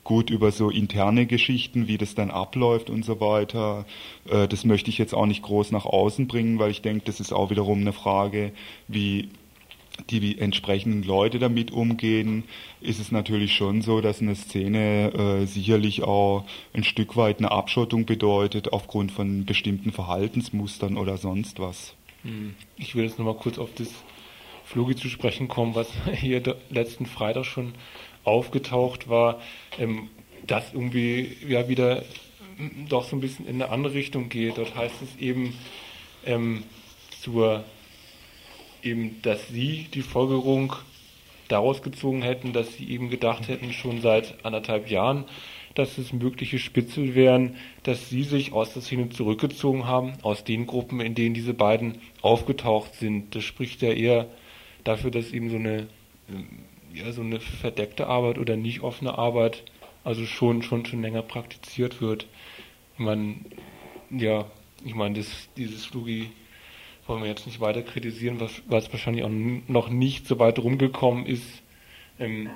[0.03, 3.85] gut über so interne Geschichten, wie das dann abläuft und so weiter.
[4.29, 7.19] Äh, das möchte ich jetzt auch nicht groß nach außen bringen, weil ich denke, das
[7.19, 8.51] ist auch wiederum eine Frage,
[8.87, 9.29] wie
[10.09, 12.43] die entsprechenden Leute damit umgehen,
[12.81, 17.51] ist es natürlich schon so, dass eine Szene äh, sicherlich auch ein Stück weit eine
[17.51, 21.93] Abschottung bedeutet aufgrund von bestimmten Verhaltensmustern oder sonst was.
[22.23, 22.55] Hm.
[22.77, 23.89] Ich will jetzt nochmal kurz auf das
[24.65, 27.73] Flugi zu sprechen kommen, was hier letzten Freitag schon
[28.23, 29.41] aufgetaucht war,
[29.79, 30.09] ähm,
[30.45, 32.03] das irgendwie ja wieder
[32.87, 34.57] doch so ein bisschen in eine andere Richtung geht.
[34.57, 35.55] Dort heißt es eben
[36.25, 36.63] ähm,
[37.21, 37.63] zur
[38.83, 40.73] eben, dass sie die Folgerung
[41.47, 45.25] daraus gezogen hätten, dass sie eben gedacht hätten, schon seit anderthalb Jahren,
[45.75, 50.67] dass es mögliche Spitzel wären, dass sie sich aus der Szene zurückgezogen haben, aus den
[50.67, 53.35] Gruppen, in denen diese beiden aufgetaucht sind.
[53.35, 54.27] Das spricht ja eher
[54.83, 55.87] dafür, dass eben so eine,
[56.93, 59.63] ja, so eine verdeckte Arbeit oder nicht offene Arbeit
[60.03, 62.27] also schon, schon, schon länger praktiziert wird.
[62.93, 63.35] Ich meine,
[64.09, 64.45] ja,
[64.83, 66.31] ich meine, das, dieses Flugi
[67.07, 69.31] wollen wir jetzt nicht weiter kritisieren, was, es wahrscheinlich auch
[69.67, 71.45] noch nicht so weit rumgekommen ist.
[72.19, 72.49] Ähm,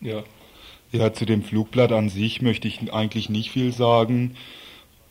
[0.00, 0.24] äh, ja.
[0.92, 4.36] Ja, zu dem Flugblatt an sich möchte ich eigentlich nicht viel sagen.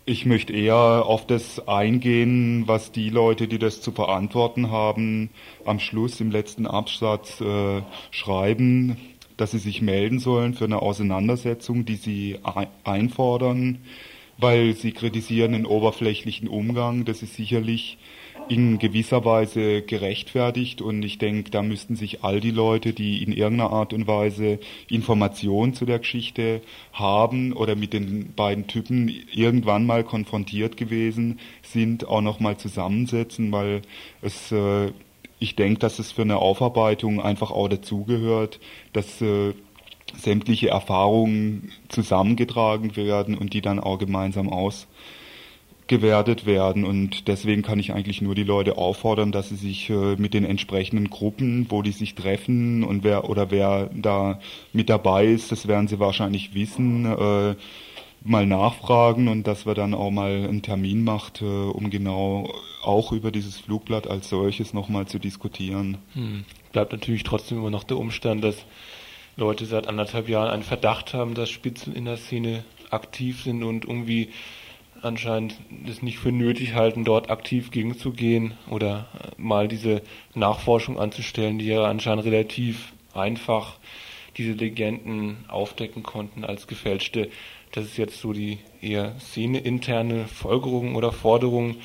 [0.06, 5.30] Ich möchte eher auf das eingehen, was die Leute, die das zu verantworten haben,
[5.64, 8.98] am Schluss im letzten Absatz äh, schreiben,
[9.38, 12.40] dass sie sich melden sollen für eine Auseinandersetzung, die sie
[12.84, 13.80] einfordern
[14.38, 17.06] weil sie kritisieren den oberflächlichen Umgang.
[17.06, 17.98] Das ist sicherlich
[18.50, 20.82] in gewisser Weise gerechtfertigt.
[20.82, 24.60] Und ich denke, da müssten sich all die Leute, die in irgendeiner Art und Weise
[24.90, 32.08] Informationen zu der Geschichte haben oder mit den beiden Typen irgendwann mal konfrontiert gewesen sind,
[32.08, 33.82] auch nochmal zusammensetzen, weil
[34.22, 34.92] es äh,
[35.44, 38.62] ich denke, dass es für eine Aufarbeitung einfach auch dazugehört,
[38.94, 39.54] dass äh,
[40.16, 44.50] sämtliche Erfahrungen zusammengetragen werden und die dann auch gemeinsam
[45.84, 46.86] ausgewertet werden.
[46.86, 50.46] Und deswegen kann ich eigentlich nur die Leute auffordern, dass sie sich äh, mit den
[50.46, 54.40] entsprechenden Gruppen, wo die sich treffen und wer oder wer da
[54.72, 57.56] mit dabei ist, das werden sie wahrscheinlich wissen, äh,
[58.26, 63.12] mal nachfragen und dass wir dann auch mal einen Termin macht, äh, um genau auch
[63.12, 65.98] über dieses Flugblatt als solches nochmal zu diskutieren.
[66.14, 66.46] Hm.
[66.72, 68.56] Bleibt natürlich trotzdem immer noch der Umstand, dass
[69.36, 73.86] Leute seit anderthalb Jahren einen Verdacht haben, dass Spitzel in der Szene aktiv sind und
[73.86, 74.30] irgendwie
[75.04, 75.56] anscheinend
[75.88, 80.02] es nicht für nötig halten, dort aktiv gegenzugehen oder äh, mal diese
[80.34, 83.78] Nachforschung anzustellen, die ja anscheinend relativ einfach
[84.38, 87.30] diese Legenden aufdecken konnten als gefälschte.
[87.72, 91.76] Das ist jetzt so die eher szeneinterne Folgerung oder Forderung.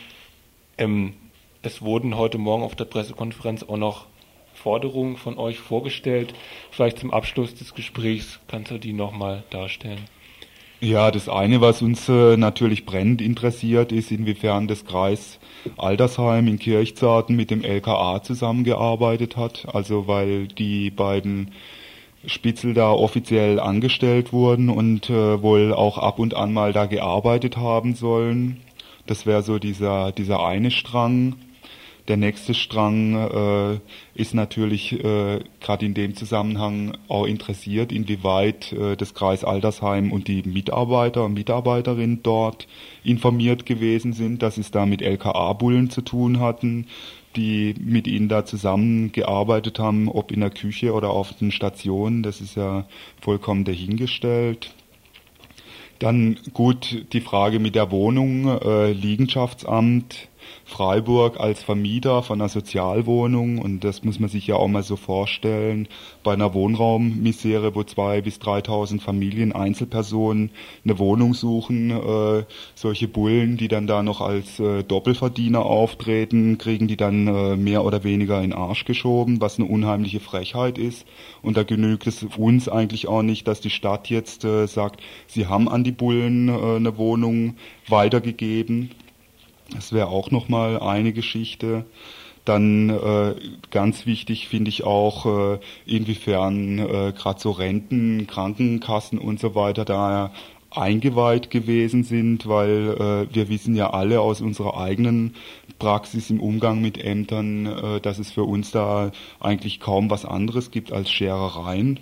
[0.77, 1.15] Ähm,
[1.63, 4.07] es wurden heute Morgen auf der Pressekonferenz auch noch
[4.55, 6.35] Forderungen von euch vorgestellt.
[6.71, 10.05] Vielleicht zum Abschluss des Gesprächs kannst du die nochmal darstellen.
[10.81, 15.41] Ja, das eine, was uns äh, natürlich brennend interessiert, ist, inwiefern das Kreis
[15.77, 19.67] Altersheim in Kirchzarten mit dem LKA zusammengearbeitet hat.
[19.75, 21.51] Also weil die beiden
[22.27, 27.57] Spitzel da offiziell angestellt wurden und äh, wohl auch ab und an mal da gearbeitet
[27.57, 28.59] haben sollen.
[29.07, 31.35] Das wäre so dieser, dieser eine Strang.
[32.09, 33.81] Der nächste Strang äh,
[34.15, 40.27] ist natürlich äh, gerade in dem Zusammenhang auch interessiert, inwieweit äh, das Kreis Altersheim und
[40.27, 42.67] die Mitarbeiter und Mitarbeiterinnen dort
[43.05, 46.87] informiert gewesen sind, dass es da mit LKA-Bullen zu tun hatten,
[47.37, 52.41] die mit ihnen da zusammengearbeitet haben, ob in der Küche oder auf den Stationen, das
[52.41, 52.87] ist ja
[53.21, 54.75] vollkommen dahingestellt.
[55.99, 60.28] Dann gut die Frage mit der Wohnung, äh, Liegenschaftsamt,
[60.69, 63.59] Freiburg als Vermieter von einer Sozialwohnung.
[63.59, 65.89] Und das muss man sich ja auch mal so vorstellen,
[66.23, 70.51] bei einer Wohnraummisere, wo zwei bis 3.000 Familien, Einzelpersonen
[70.85, 72.45] eine Wohnung suchen, äh,
[72.75, 77.83] solche Bullen, die dann da noch als äh, Doppelverdiener auftreten, kriegen die dann äh, mehr
[77.83, 81.07] oder weniger in den Arsch geschoben, was eine unheimliche Frechheit ist.
[81.41, 85.47] Und da genügt es uns eigentlich auch nicht, dass die Stadt jetzt äh, sagt, sie
[85.47, 87.57] haben an die Bullen äh, eine Wohnung
[87.89, 88.91] weitergegeben
[89.71, 91.85] das wäre auch nochmal eine Geschichte.
[92.45, 93.35] Dann äh,
[93.71, 99.85] ganz wichtig finde ich auch, äh, inwiefern äh, gerade so Renten, Krankenkassen und so weiter
[99.85, 100.33] da
[100.71, 105.35] eingeweiht gewesen sind, weil äh, wir wissen ja alle aus unserer eigenen
[105.79, 109.11] Praxis im Umgang mit Ämtern, äh, dass es für uns da
[109.41, 112.01] eigentlich kaum was anderes gibt als Scherereien.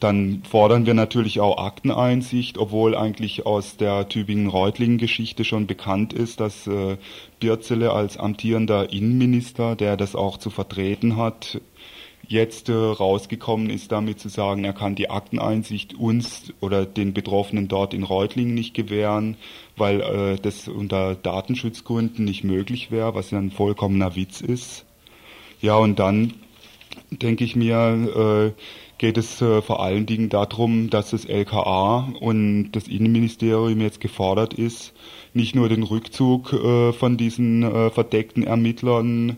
[0.00, 6.68] Dann fordern wir natürlich auch Akteneinsicht, obwohl eigentlich aus der Tübingen-Reutlingen-Geschichte schon bekannt ist, dass
[6.68, 6.98] äh,
[7.40, 11.60] Birzele als amtierender Innenminister, der das auch zu vertreten hat,
[12.28, 17.66] jetzt äh, rausgekommen ist, damit zu sagen, er kann die Akteneinsicht uns oder den Betroffenen
[17.66, 19.36] dort in Reutlingen nicht gewähren,
[19.76, 24.84] weil äh, das unter Datenschutzgründen nicht möglich wäre, was ja ein vollkommener Witz ist.
[25.60, 26.34] Ja, und dann
[27.10, 28.62] denke ich mir, äh,
[28.98, 34.54] geht es äh, vor allen Dingen darum, dass das LKA und das Innenministerium jetzt gefordert
[34.54, 34.92] ist,
[35.34, 39.36] nicht nur den Rückzug äh, von diesen äh, verdeckten Ermittlern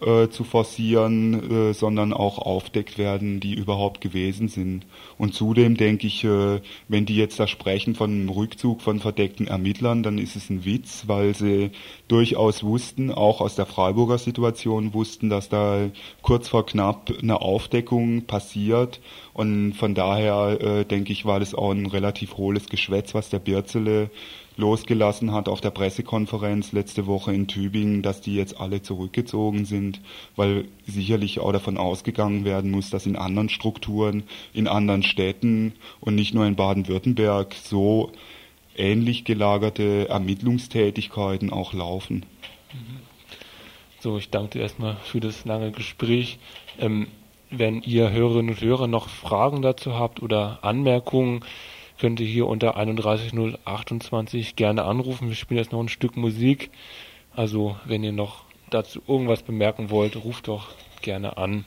[0.00, 4.86] äh, zu forcieren, äh, sondern auch aufdeckt werden, die überhaupt gewesen sind.
[5.18, 9.46] Und zudem denke ich, äh, wenn die jetzt da sprechen von einem Rückzug von verdeckten
[9.46, 11.70] Ermittlern, dann ist es ein Witz, weil sie
[12.08, 15.90] durchaus wussten, auch aus der Freiburger Situation wussten, dass da
[16.22, 19.00] kurz vor knapp eine Aufdeckung passiert.
[19.32, 23.38] Und von daher äh, denke ich, war das auch ein relativ hohles Geschwätz, was der
[23.38, 24.10] Birzele
[24.56, 30.00] losgelassen hat auf der Pressekonferenz letzte Woche in Tübingen, dass die jetzt alle zurückgezogen sind,
[30.34, 36.14] weil sicherlich auch davon ausgegangen werden muss, dass in anderen Strukturen, in anderen Städten und
[36.14, 38.12] nicht nur in Baden-Württemberg so
[38.76, 42.24] ähnlich gelagerte Ermittlungstätigkeiten auch laufen.
[44.00, 46.38] So, ich danke dir erstmal für das lange Gespräch.
[46.78, 47.08] Ähm,
[47.50, 51.44] wenn ihr Hörerinnen und Hörer noch Fragen dazu habt oder Anmerkungen,
[51.98, 55.28] könnt ihr hier unter 31028 gerne anrufen.
[55.28, 56.70] Wir spielen jetzt noch ein Stück Musik.
[57.34, 60.68] Also, wenn ihr noch dazu irgendwas bemerken wollt, ruft doch
[61.02, 61.64] gerne an.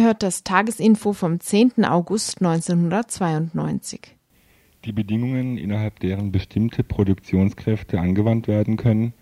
[0.00, 1.84] Ihr das Tagesinfo vom 10.
[1.84, 4.16] August 1992.
[4.86, 9.12] Die Bedingungen, innerhalb deren bestimmte Produktionskräfte angewandt werden können,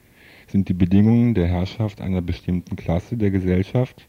[0.46, 4.06] sind die Bedingungen der Herrschaft einer bestimmten Klasse der Gesellschaft,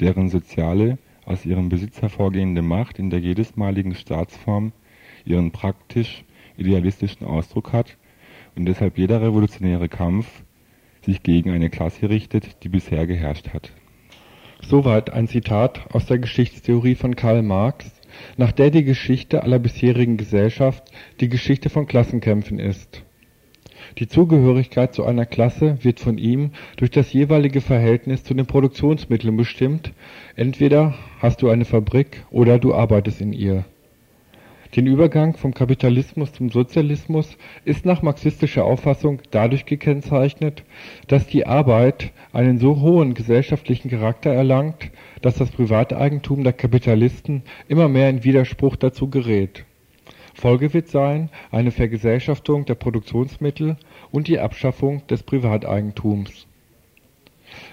[0.00, 0.96] deren soziale,
[1.26, 4.72] aus ihrem Besitz hervorgehende Macht in der jedesmaligen Staatsform
[5.26, 6.24] ihren praktisch
[6.56, 7.98] idealistischen Ausdruck hat
[8.56, 10.42] und deshalb jeder revolutionäre Kampf
[11.04, 13.72] sich gegen eine Klasse richtet, die bisher geherrscht hat
[14.62, 17.90] Soweit ein Zitat aus der Geschichtstheorie von Karl Marx,
[18.36, 20.90] nach der die Geschichte aller bisherigen Gesellschaft
[21.20, 23.02] die Geschichte von Klassenkämpfen ist.
[23.98, 29.36] Die Zugehörigkeit zu einer Klasse wird von ihm durch das jeweilige Verhältnis zu den Produktionsmitteln
[29.36, 29.92] bestimmt,
[30.36, 33.64] entweder hast du eine Fabrik oder du arbeitest in ihr
[34.76, 40.64] den Übergang vom Kapitalismus zum Sozialismus ist nach marxistischer Auffassung dadurch gekennzeichnet,
[41.06, 44.90] dass die Arbeit einen so hohen gesellschaftlichen Charakter erlangt,
[45.22, 49.64] dass das Privateigentum der Kapitalisten immer mehr in Widerspruch dazu gerät.
[50.34, 53.76] Folge wird sein eine Vergesellschaftung der Produktionsmittel
[54.10, 56.47] und die Abschaffung des Privateigentums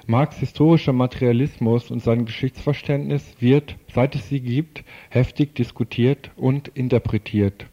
[0.07, 7.65] Marx' historischer Materialismus und sein Geschichtsverständnis wird, seit es sie gibt, heftig diskutiert und interpretiert.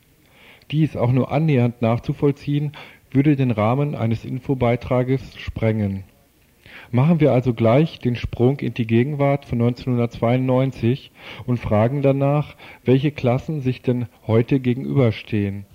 [0.71, 2.73] Dies auch nur annähernd nachzuvollziehen,
[3.11, 6.05] würde den Rahmen eines Infobeitrages sprengen.
[6.91, 11.11] Machen wir also gleich den Sprung in die Gegenwart von 1992
[11.47, 15.67] und fragen danach, welche Klassen sich denn heute gegenüberstehen.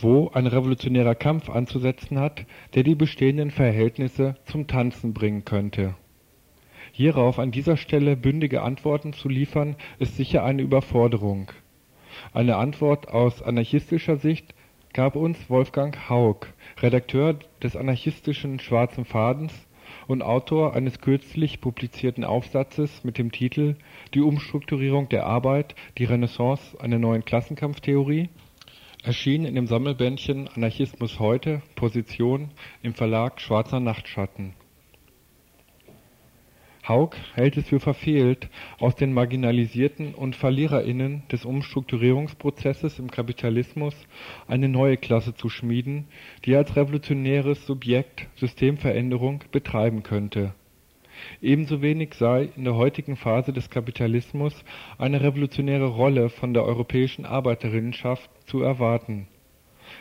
[0.00, 5.94] Wo ein revolutionärer Kampf anzusetzen hat, der die bestehenden Verhältnisse zum Tanzen bringen könnte.
[6.92, 11.52] Hierauf an dieser Stelle bündige Antworten zu liefern, ist sicher eine Überforderung.
[12.32, 14.54] Eine Antwort aus anarchistischer Sicht
[14.92, 16.48] gab uns Wolfgang Haug,
[16.82, 19.52] Redakteur des anarchistischen Schwarzen Fadens
[20.08, 23.76] und Autor eines kürzlich publizierten Aufsatzes mit dem Titel
[24.14, 28.28] Die Umstrukturierung der Arbeit, die Renaissance einer neuen Klassenkampftheorie,
[29.02, 32.50] erschienen in dem Sammelbändchen Anarchismus heute, Position
[32.82, 34.54] im Verlag Schwarzer Nachtschatten
[36.90, 38.48] Haug hält es für verfehlt,
[38.78, 43.94] aus den Marginalisierten und VerliererInnen des Umstrukturierungsprozesses im Kapitalismus
[44.48, 46.08] eine neue Klasse zu schmieden,
[46.44, 50.54] die als revolutionäres Subjekt Systemveränderung betreiben könnte.
[51.40, 54.64] Ebenso wenig sei in der heutigen Phase des Kapitalismus
[54.98, 59.28] eine revolutionäre Rolle von der europäischen Arbeiterinnenschaft zu erwarten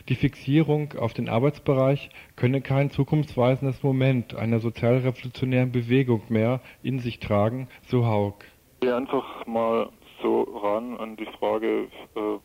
[0.08, 7.20] die Fixierung auf den Arbeitsbereich könne kein zukunftsweisendes Moment einer sozialrevolutionären Bewegung mehr in sich
[7.20, 8.46] tragen, so Haug.
[8.82, 9.90] Ich einfach mal
[10.22, 12.38] so ran an die Frage, äh,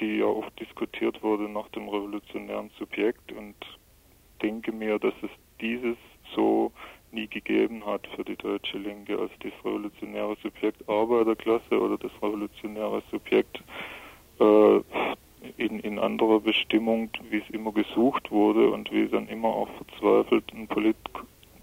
[0.00, 3.54] die ja oft diskutiert wurde nach dem revolutionären Subjekt und
[4.42, 5.30] denke mir, dass es
[5.60, 5.96] dieses
[6.34, 6.72] so
[7.12, 13.02] nie gegeben hat für die deutsche Linke als das revolutionäre Subjekt Arbeiterklasse oder das revolutionäre
[13.10, 13.62] Subjekt
[14.40, 14.80] äh,
[15.56, 20.44] in, in anderer Bestimmung, wie es immer gesucht wurde und wie dann immer auch verzweifelt
[20.54, 20.96] ein Polit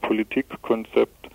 [0.01, 1.29] Politikkonzept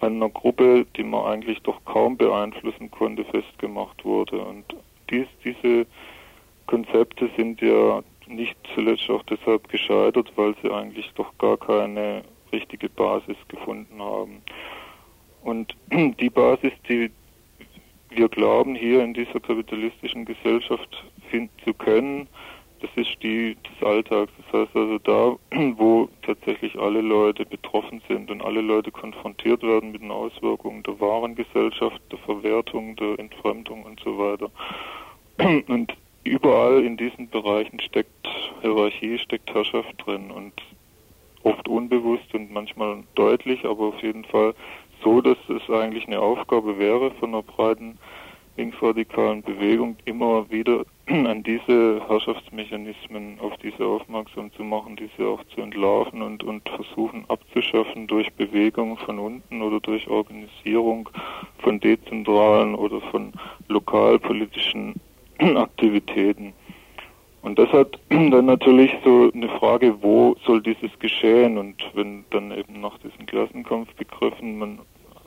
[0.00, 4.44] einer Gruppe, die man eigentlich doch kaum beeinflussen konnte, festgemacht wurde.
[4.44, 4.64] Und
[5.10, 5.86] dies, diese
[6.66, 12.22] Konzepte sind ja nicht zuletzt auch deshalb gescheitert, weil sie eigentlich doch gar keine
[12.52, 14.42] richtige Basis gefunden haben.
[15.42, 17.10] Und die Basis, die
[18.10, 22.28] wir glauben, hier in dieser kapitalistischen Gesellschaft finden zu können,
[22.80, 24.32] das ist die des Alltags.
[24.36, 25.36] Das heißt also da,
[25.76, 31.00] wo tatsächlich alle Leute betroffen sind und alle Leute konfrontiert werden mit den Auswirkungen der
[31.00, 34.50] Warengesellschaft, der Verwertung, der Entfremdung und so weiter.
[35.68, 38.28] Und überall in diesen Bereichen steckt
[38.60, 40.52] Hierarchie, steckt Herrschaft drin und
[41.44, 44.54] oft unbewusst und manchmal deutlich, aber auf jeden Fall
[45.02, 47.98] so, dass es eigentlich eine Aufgabe wäre von einer breiten
[48.56, 55.62] linksradikalen Bewegung immer wieder an diese Herrschaftsmechanismen, auf diese aufmerksam zu machen, diese auch zu
[55.62, 61.08] entlarven und, und versuchen abzuschaffen durch Bewegung von unten oder durch Organisierung
[61.58, 63.32] von dezentralen oder von
[63.68, 64.94] lokalpolitischen
[65.38, 66.52] Aktivitäten.
[67.42, 71.58] Und das hat dann natürlich so eine Frage, wo soll dieses geschehen?
[71.58, 74.78] Und wenn dann eben nach diesen Klassenkampfbegriffen man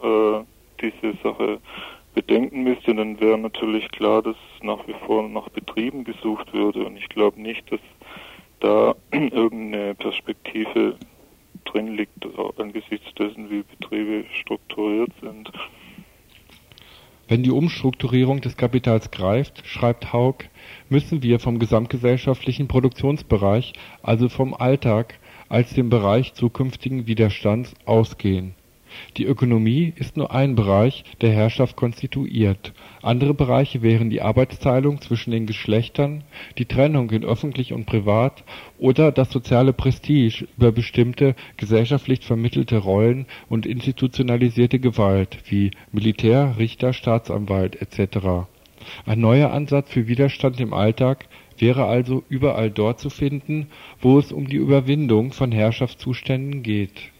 [0.01, 0.43] äh,
[0.81, 1.59] diese Sache
[2.13, 6.85] bedenken müsste, dann wäre natürlich klar, dass nach wie vor nach Betrieben gesucht würde.
[6.85, 7.81] Und ich glaube nicht, dass
[8.61, 10.95] da irgendeine Perspektive
[11.65, 12.25] drin liegt
[12.57, 15.51] angesichts dessen, wie Betriebe strukturiert sind.
[17.27, 20.45] Wenn die Umstrukturierung des Kapitals greift, schreibt Haug,
[20.95, 25.19] müssen wir vom gesamtgesellschaftlichen Produktionsbereich, also vom Alltag,
[25.49, 28.55] als dem Bereich zukünftigen Widerstands ausgehen
[29.17, 35.31] die Ökonomie ist nur ein Bereich der Herrschaft konstituiert, andere Bereiche wären die Arbeitsteilung zwischen
[35.31, 36.23] den Geschlechtern,
[36.57, 38.43] die Trennung in öffentlich und privat
[38.77, 46.93] oder das soziale Prestige über bestimmte gesellschaftlich vermittelte Rollen und institutionalisierte Gewalt wie Militär, Richter,
[46.93, 48.47] Staatsanwalt etc.
[49.05, 51.27] Ein neuer Ansatz für Widerstand im Alltag
[51.57, 53.67] wäre also überall dort zu finden,
[54.01, 57.11] wo es um die Überwindung von Herrschaftszuständen geht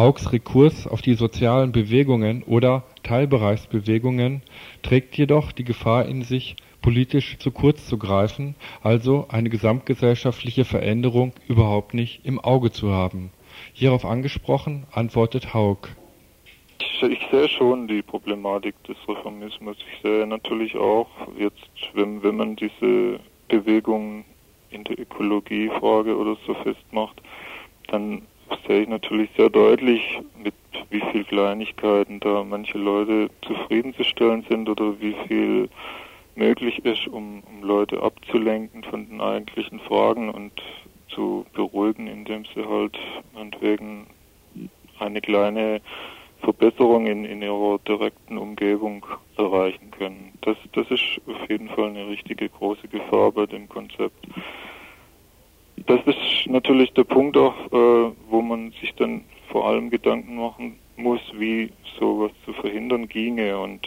[0.00, 4.40] Haugs Rekurs auf die sozialen Bewegungen oder Teilbereichsbewegungen
[4.82, 11.34] trägt jedoch die Gefahr in sich, politisch zu kurz zu greifen, also eine gesamtgesellschaftliche Veränderung
[11.48, 13.30] überhaupt nicht im Auge zu haben.
[13.74, 15.88] Hierauf angesprochen antwortet Haug.
[17.02, 19.76] Ich sehe schon die Problematik des Reformismus.
[19.92, 24.24] Ich sehe natürlich auch jetzt, wenn, wenn man diese Bewegung
[24.70, 27.20] in der Ökologiefrage oder so festmacht,
[27.88, 28.22] dann
[28.66, 30.54] sehe ich natürlich sehr deutlich, mit
[30.90, 35.68] wie viel Kleinigkeiten da manche Leute zufriedenzustellen sind oder wie viel
[36.34, 40.52] möglich ist, um, um Leute abzulenken von den eigentlichen Fragen und
[41.08, 42.98] zu beruhigen, indem sie halt
[43.34, 44.06] meinetwegen
[44.98, 45.80] eine kleine
[46.40, 49.04] Verbesserung in, in ihrer direkten Umgebung
[49.36, 50.32] erreichen können.
[50.40, 54.26] Das, das ist auf jeden Fall eine richtige große Gefahr bei dem Konzept
[55.86, 60.78] das ist natürlich der Punkt auch, äh, wo man sich dann vor allem Gedanken machen
[60.96, 63.58] muss, wie sowas zu verhindern ginge.
[63.58, 63.86] Und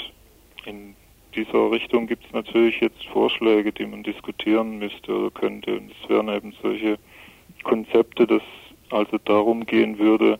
[0.65, 0.95] in
[1.35, 5.77] dieser Richtung gibt es natürlich jetzt Vorschläge, die man diskutieren müsste oder könnte.
[5.77, 6.97] Und es wären eben solche
[7.63, 8.43] Konzepte, dass
[8.89, 10.39] also darum gehen würde,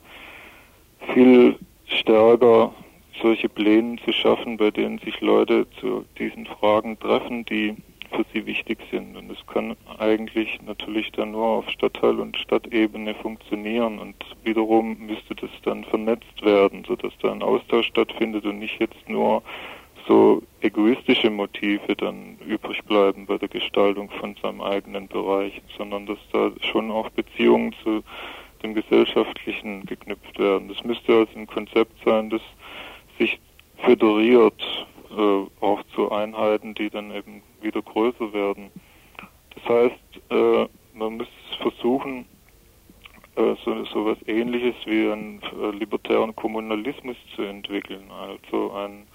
[1.13, 1.57] viel
[1.99, 2.73] stärker
[3.21, 7.75] solche Pläne zu schaffen, bei denen sich Leute zu diesen Fragen treffen, die
[8.11, 9.15] für sie wichtig sind.
[9.15, 13.99] Und es kann eigentlich natürlich dann nur auf Stadtteil- und Stadtebene funktionieren.
[13.99, 19.09] Und wiederum müsste das dann vernetzt werden, sodass da ein Austausch stattfindet und nicht jetzt
[19.09, 19.41] nur
[20.07, 26.17] so egoistische Motive dann übrig bleiben bei der Gestaltung von seinem eigenen Bereich, sondern dass
[26.31, 28.03] da schon auch Beziehungen zu
[28.63, 30.69] dem Gesellschaftlichen geknüpft werden.
[30.69, 32.41] Das müsste also ein Konzept sein, das
[33.19, 33.39] sich
[33.77, 34.61] föderiert,
[35.11, 38.71] äh, auch zu Einheiten, die dann eben wieder größer werden.
[39.55, 41.27] Das heißt, äh, man muss
[41.61, 42.25] versuchen,
[43.35, 49.07] äh, so, so etwas ähnliches wie einen äh, libertären Kommunalismus zu entwickeln, also ein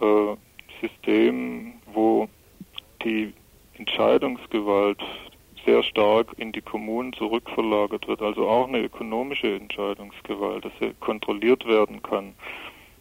[0.00, 0.36] äh,
[0.80, 2.28] System, wo
[3.04, 3.32] die
[3.74, 5.00] Entscheidungsgewalt
[5.64, 11.66] sehr stark in die Kommunen zurückverlagert wird, also auch eine ökonomische Entscheidungsgewalt, dass sie kontrolliert
[11.66, 12.34] werden kann.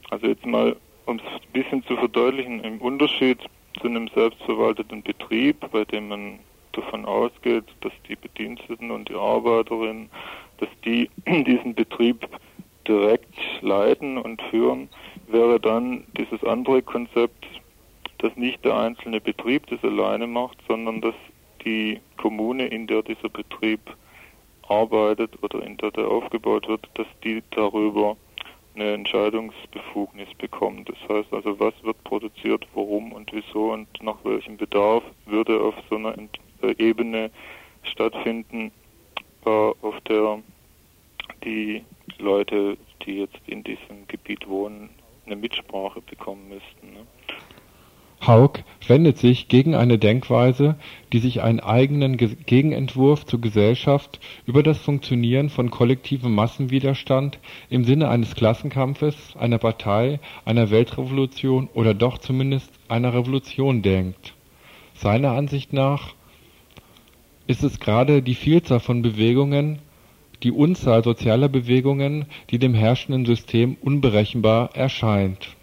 [0.09, 3.39] Also jetzt mal, um es ein bisschen zu verdeutlichen, im Unterschied
[3.79, 6.39] zu einem selbstverwalteten Betrieb, bei dem man
[6.73, 10.09] davon ausgeht, dass die Bediensteten und die Arbeiterinnen,
[10.57, 12.27] dass die diesen Betrieb
[12.87, 14.89] direkt leiten und führen,
[15.27, 17.45] wäre dann dieses andere Konzept,
[18.19, 21.15] dass nicht der einzelne Betrieb das alleine macht, sondern dass
[21.67, 23.81] die Kommune, in der dieser Betrieb
[24.69, 28.15] arbeitet oder in der der aufgebaut wird, dass die darüber
[28.75, 30.87] eine Entscheidungsbefugnis bekommt.
[30.89, 35.75] Das heißt also, was wird produziert, warum und wieso und nach welchem Bedarf würde auf
[35.89, 36.15] so einer
[36.61, 37.31] äh, Ebene
[37.83, 38.71] stattfinden,
[39.45, 40.39] äh, auf der
[41.43, 41.83] die
[42.19, 44.89] Leute, die jetzt in diesem Gebiet wohnen,
[45.25, 46.93] eine Mitsprache bekommen müssten.
[46.93, 47.05] Ne?
[48.25, 50.75] Haug wendet sich gegen eine Denkweise,
[51.13, 57.39] die sich einen eigenen Gegenentwurf zur Gesellschaft über das Funktionieren von kollektivem Massenwiderstand
[57.69, 64.33] im Sinne eines Klassenkampfes, einer Partei, einer Weltrevolution oder doch zumindest einer Revolution denkt.
[64.95, 66.13] Seiner Ansicht nach
[67.45, 69.79] ist es gerade die Vielzahl von Bewegungen,
[70.43, 75.56] die Unzahl sozialer Bewegungen, die dem herrschenden System unberechenbar erscheint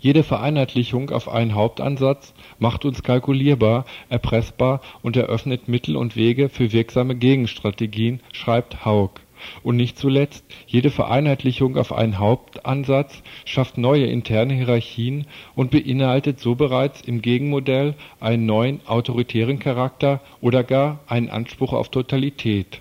[0.00, 6.72] jede Vereinheitlichung auf einen Hauptansatz macht uns kalkulierbar, erpressbar und eröffnet Mittel und Wege für
[6.72, 9.20] wirksame Gegenstrategien, schreibt Haug.
[9.62, 16.54] Und nicht zuletzt, jede Vereinheitlichung auf einen Hauptansatz schafft neue interne Hierarchien und beinhaltet so
[16.54, 22.80] bereits im Gegenmodell einen neuen autoritären Charakter oder gar einen Anspruch auf Totalität.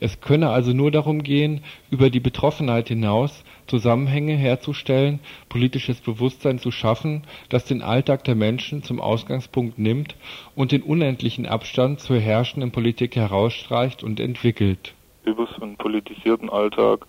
[0.00, 1.60] Es könne also nur darum gehen,
[1.90, 8.82] über die Betroffenheit hinaus Zusammenhänge herzustellen, politisches Bewusstsein zu schaffen, das den Alltag der Menschen
[8.82, 10.16] zum Ausgangspunkt nimmt
[10.54, 14.94] und den unendlichen Abstand zur herrschenden Politik herausstreicht und entwickelt.
[15.24, 17.06] Über so einen politisierten Alltag,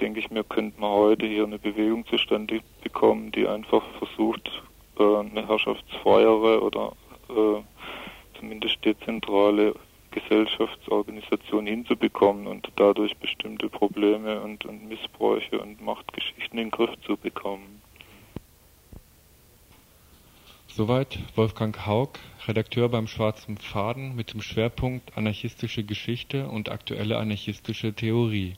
[0.00, 4.50] denke ich mir, könnte man heute hier eine Bewegung zustande bekommen, die einfach versucht,
[4.98, 6.92] äh, eine herrschaftsfreiere oder
[7.28, 7.60] äh,
[8.38, 9.74] zumindest dezentrale
[10.10, 17.16] Gesellschaftsorganisation hinzubekommen und dadurch bestimmte Probleme und, und Missbräuche und Machtgeschichten in den Griff zu
[17.16, 17.82] bekommen.
[20.68, 22.12] Soweit Wolfgang Haug,
[22.46, 28.54] Redakteur beim Schwarzen Faden mit dem Schwerpunkt anarchistische Geschichte und aktuelle anarchistische Theorie.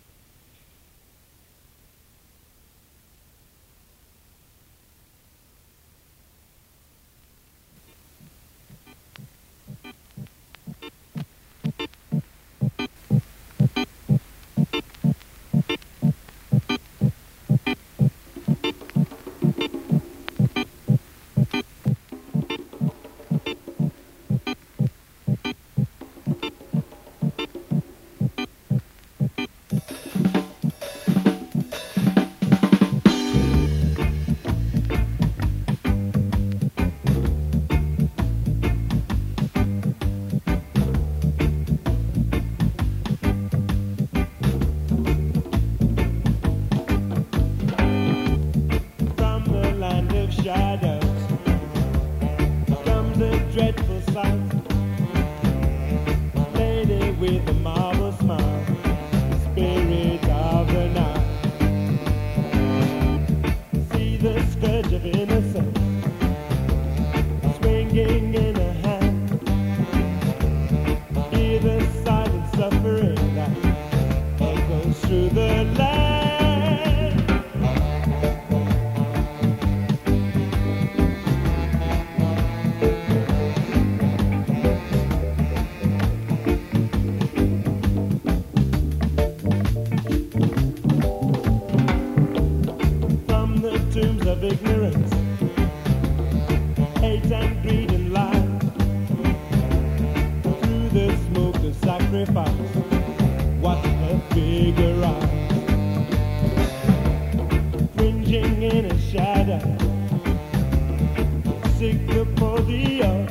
[111.83, 113.22] signal for the hour.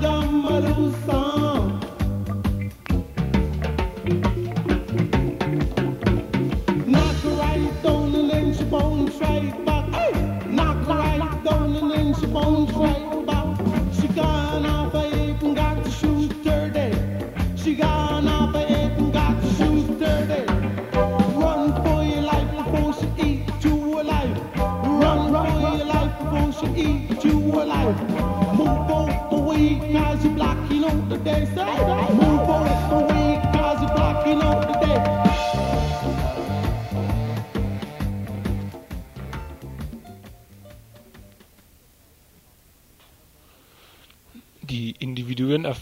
[0.00, 1.37] Madam Marusan.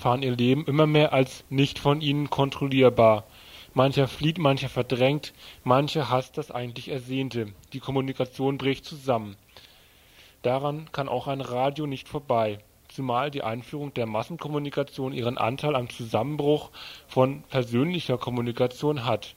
[0.06, 3.24] Erfahren ihr Leben immer mehr als nicht von ihnen kontrollierbar.
[3.74, 5.32] Mancher flieht, mancher verdrängt,
[5.64, 7.52] mancher hasst das eigentlich Ersehnte.
[7.72, 9.34] Die Kommunikation bricht zusammen.
[10.42, 15.90] Daran kann auch ein Radio nicht vorbei, zumal die Einführung der Massenkommunikation ihren Anteil am
[15.90, 16.70] Zusammenbruch
[17.08, 19.34] von persönlicher Kommunikation hat.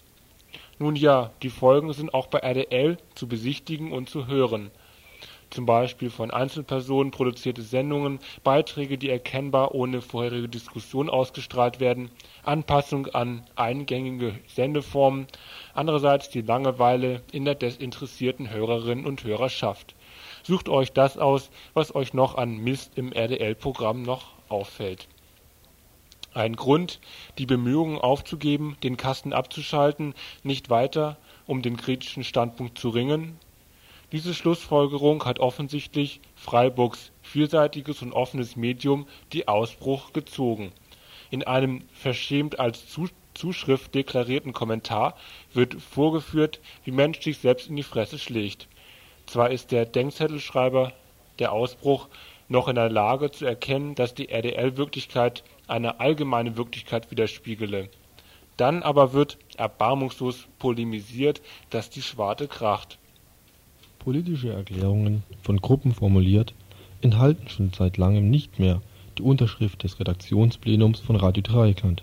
[0.77, 4.69] Nun ja, die Folgen sind auch bei RDL zu besichtigen und zu hören
[5.49, 12.11] zum Beispiel von Einzelpersonen produzierte Sendungen, Beiträge, die erkennbar ohne vorherige Diskussion ausgestrahlt werden,
[12.43, 15.27] Anpassung an eingängige Sendeformen,
[15.73, 19.95] andererseits die Langeweile in der desinteressierten Hörerinnen und Hörerschaft.
[20.43, 25.07] Sucht euch das aus, was euch noch an Mist im RDL-Programm noch auffällt.
[26.33, 26.99] Ein Grund,
[27.39, 33.39] die Bemühungen aufzugeben, den Kasten abzuschalten, nicht weiter um den kritischen Standpunkt zu ringen,
[34.11, 40.71] diese Schlussfolgerung hat offensichtlich Freiburgs vielseitiges und offenes Medium Die Ausbruch gezogen.
[41.29, 42.85] In einem verschämt als
[43.35, 45.15] Zuschrift deklarierten Kommentar
[45.53, 48.67] wird vorgeführt, wie Mensch sich selbst in die Fresse schlägt.
[49.27, 50.91] Zwar ist der Denkzettelschreiber
[51.37, 52.07] Der Ausbruch
[52.47, 57.89] noch in der Lage zu erkennen, dass die RDL-Wirklichkeit eine allgemeine Wirklichkeit widerspiegele.
[58.57, 62.97] Dann aber wird erbarmungslos polemisiert, dass die Schwarte kracht.
[64.09, 66.55] Politische Erklärungen, von Gruppen formuliert,
[67.01, 68.81] enthalten schon seit langem nicht mehr
[69.19, 72.01] die Unterschrift des Redaktionsplenums von Radio Dreieckland.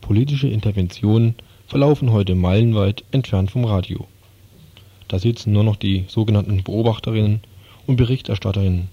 [0.00, 1.34] Politische Interventionen
[1.66, 4.06] verlaufen heute meilenweit entfernt vom Radio.
[5.08, 7.40] Da sitzen nur noch die sogenannten Beobachterinnen
[7.88, 8.86] und Berichterstatterinnen,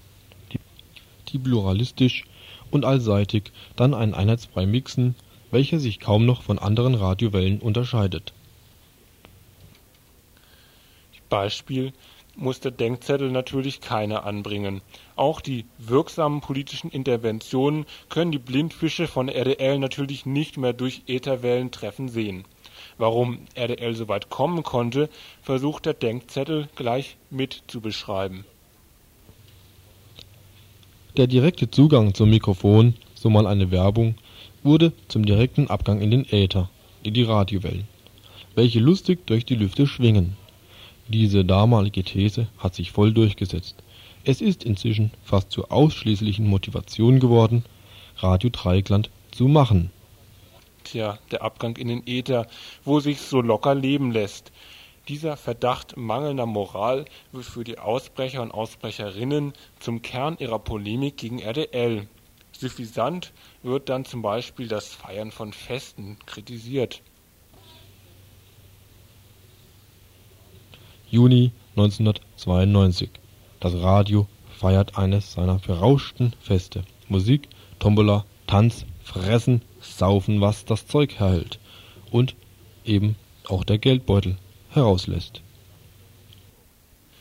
[1.32, 2.24] die, pluralistisch
[2.72, 5.14] und allseitig dann einen Einheitsbrei mixen,
[5.52, 8.32] welcher sich kaum noch von anderen Radiowellen unterscheidet.
[11.28, 11.92] Beispiel
[12.36, 14.82] muss der Denkzettel natürlich keiner anbringen.
[15.16, 21.70] Auch die wirksamen politischen Interventionen können die Blindfische von RDL natürlich nicht mehr durch Ätherwellen
[21.70, 22.44] treffen sehen.
[22.98, 25.08] Warum RDL so weit kommen konnte,
[25.42, 28.44] versucht der Denkzettel gleich mit zu beschreiben.
[31.16, 34.16] Der direkte Zugang zum Mikrofon, so mal eine Werbung,
[34.62, 36.68] wurde zum direkten Abgang in den Äther,
[37.02, 37.88] in die Radiowellen,
[38.54, 40.36] welche lustig durch die Lüfte schwingen.
[41.08, 43.76] Diese damalige These hat sich voll durchgesetzt.
[44.24, 47.64] Es ist inzwischen fast zur ausschließlichen Motivation geworden,
[48.16, 49.90] Radio Dreieckland zu machen.
[50.82, 52.48] Tja, der Abgang in den Äther,
[52.84, 54.50] wo sich so locker leben lässt.
[55.06, 61.38] Dieser Verdacht mangelnder Moral wird für die Ausbrecher und Ausbrecherinnen zum Kern ihrer Polemik gegen
[61.38, 62.08] RDL.
[62.50, 63.32] Suffisant
[63.62, 67.02] wird dann zum Beispiel das Feiern von Festen kritisiert.
[71.08, 73.10] Juni 1992.
[73.60, 74.26] Das Radio
[74.58, 76.82] feiert eines seiner berauschten Feste.
[77.08, 77.48] Musik,
[77.78, 81.60] Tombola, Tanz, Fressen, Saufen, was das Zeug herhält.
[82.10, 82.34] Und
[82.84, 83.14] eben
[83.46, 84.36] auch der Geldbeutel
[84.70, 85.42] herauslässt.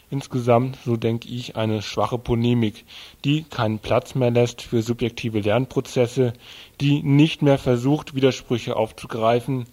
[0.10, 2.86] Insgesamt, so denke ich, eine schwache Polemik,
[3.24, 6.34] die keinen Platz mehr lässt für subjektive Lernprozesse,
[6.82, 9.68] die nicht mehr versucht, Widersprüche aufzugreifen,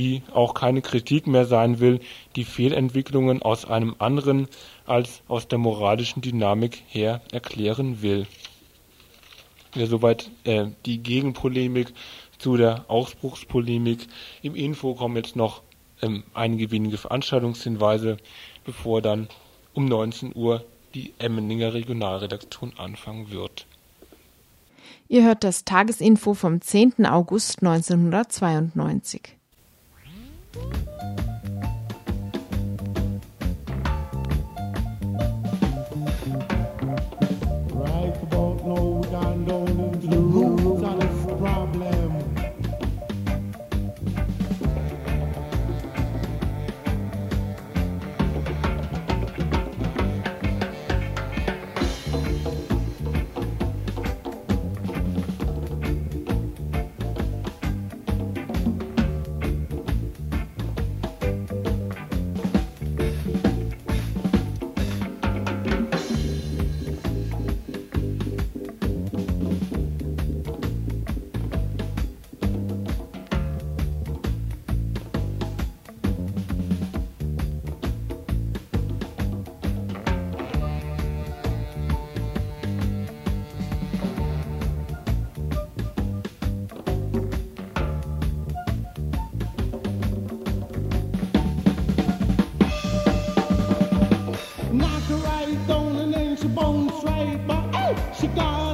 [0.00, 2.00] die auch keine Kritik mehr sein will,
[2.34, 4.48] die Fehlentwicklungen aus einem anderen
[4.86, 8.26] als aus der moralischen Dynamik her erklären will.
[9.74, 11.92] Ja, soweit äh, die Gegenpolemik
[12.38, 14.06] zu der Ausbruchspolemik.
[14.40, 15.60] Im Info kommen jetzt noch
[16.00, 18.16] ähm, einige wenige Veranstaltungshinweise,
[18.64, 19.28] bevor dann
[19.74, 23.66] um 19 Uhr die Emmeninger Regionalredaktion anfangen wird.
[25.08, 27.04] Ihr hört das Tagesinfo vom 10.
[27.04, 29.39] August 1992.
[30.54, 31.29] Música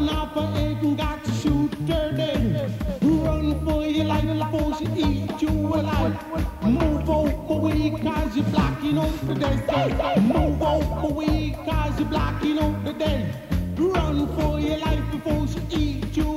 [0.09, 2.71] and got to shoot her.
[3.03, 6.17] Run for your life before she eat you alive.
[6.63, 7.09] Move
[8.03, 10.21] cause you're blocking the day.
[10.21, 10.63] Move
[11.65, 13.33] cause you're blocking out the day.
[13.77, 16.36] Run for your life before she eat you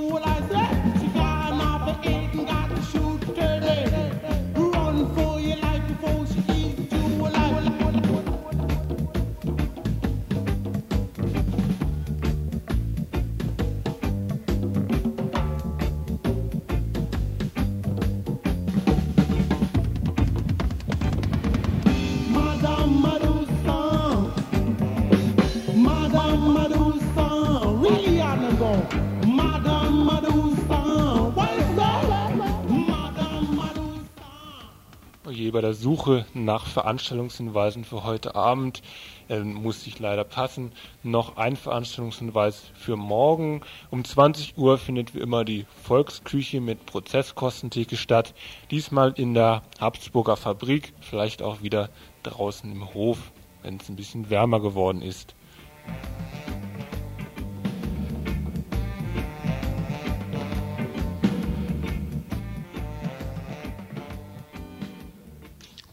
[35.50, 38.84] Oje, bei der Suche nach Veranstaltungshinweisen für heute Abend
[39.30, 40.72] äh, muss ich leider passen.
[41.02, 43.62] Noch ein Veranstaltungshinweis für morgen.
[43.89, 48.36] Um 20 Uhr findet wie immer die Volksküche mit Prozesskostentheke statt.
[48.70, 51.89] Diesmal in der Habsburger Fabrik, vielleicht auch wieder
[52.22, 53.32] draußen im Hof,
[53.64, 55.34] wenn es ein bisschen wärmer geworden ist.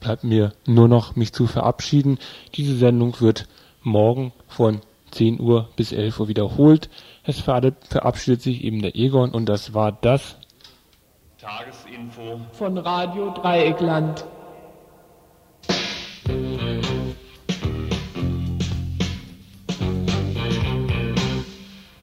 [0.06, 2.18] Bleibt mir nur noch mich zu verabschieden.
[2.54, 3.48] Diese Sendung wird
[3.82, 4.80] morgen von
[5.10, 6.88] 10 Uhr bis 11 Uhr wiederholt.
[7.24, 10.36] Es verabschiedet sich eben der Egon und das war das
[11.38, 14.24] Tagesinfo Von Radio Dreieckland.
[16.28, 16.95] Musik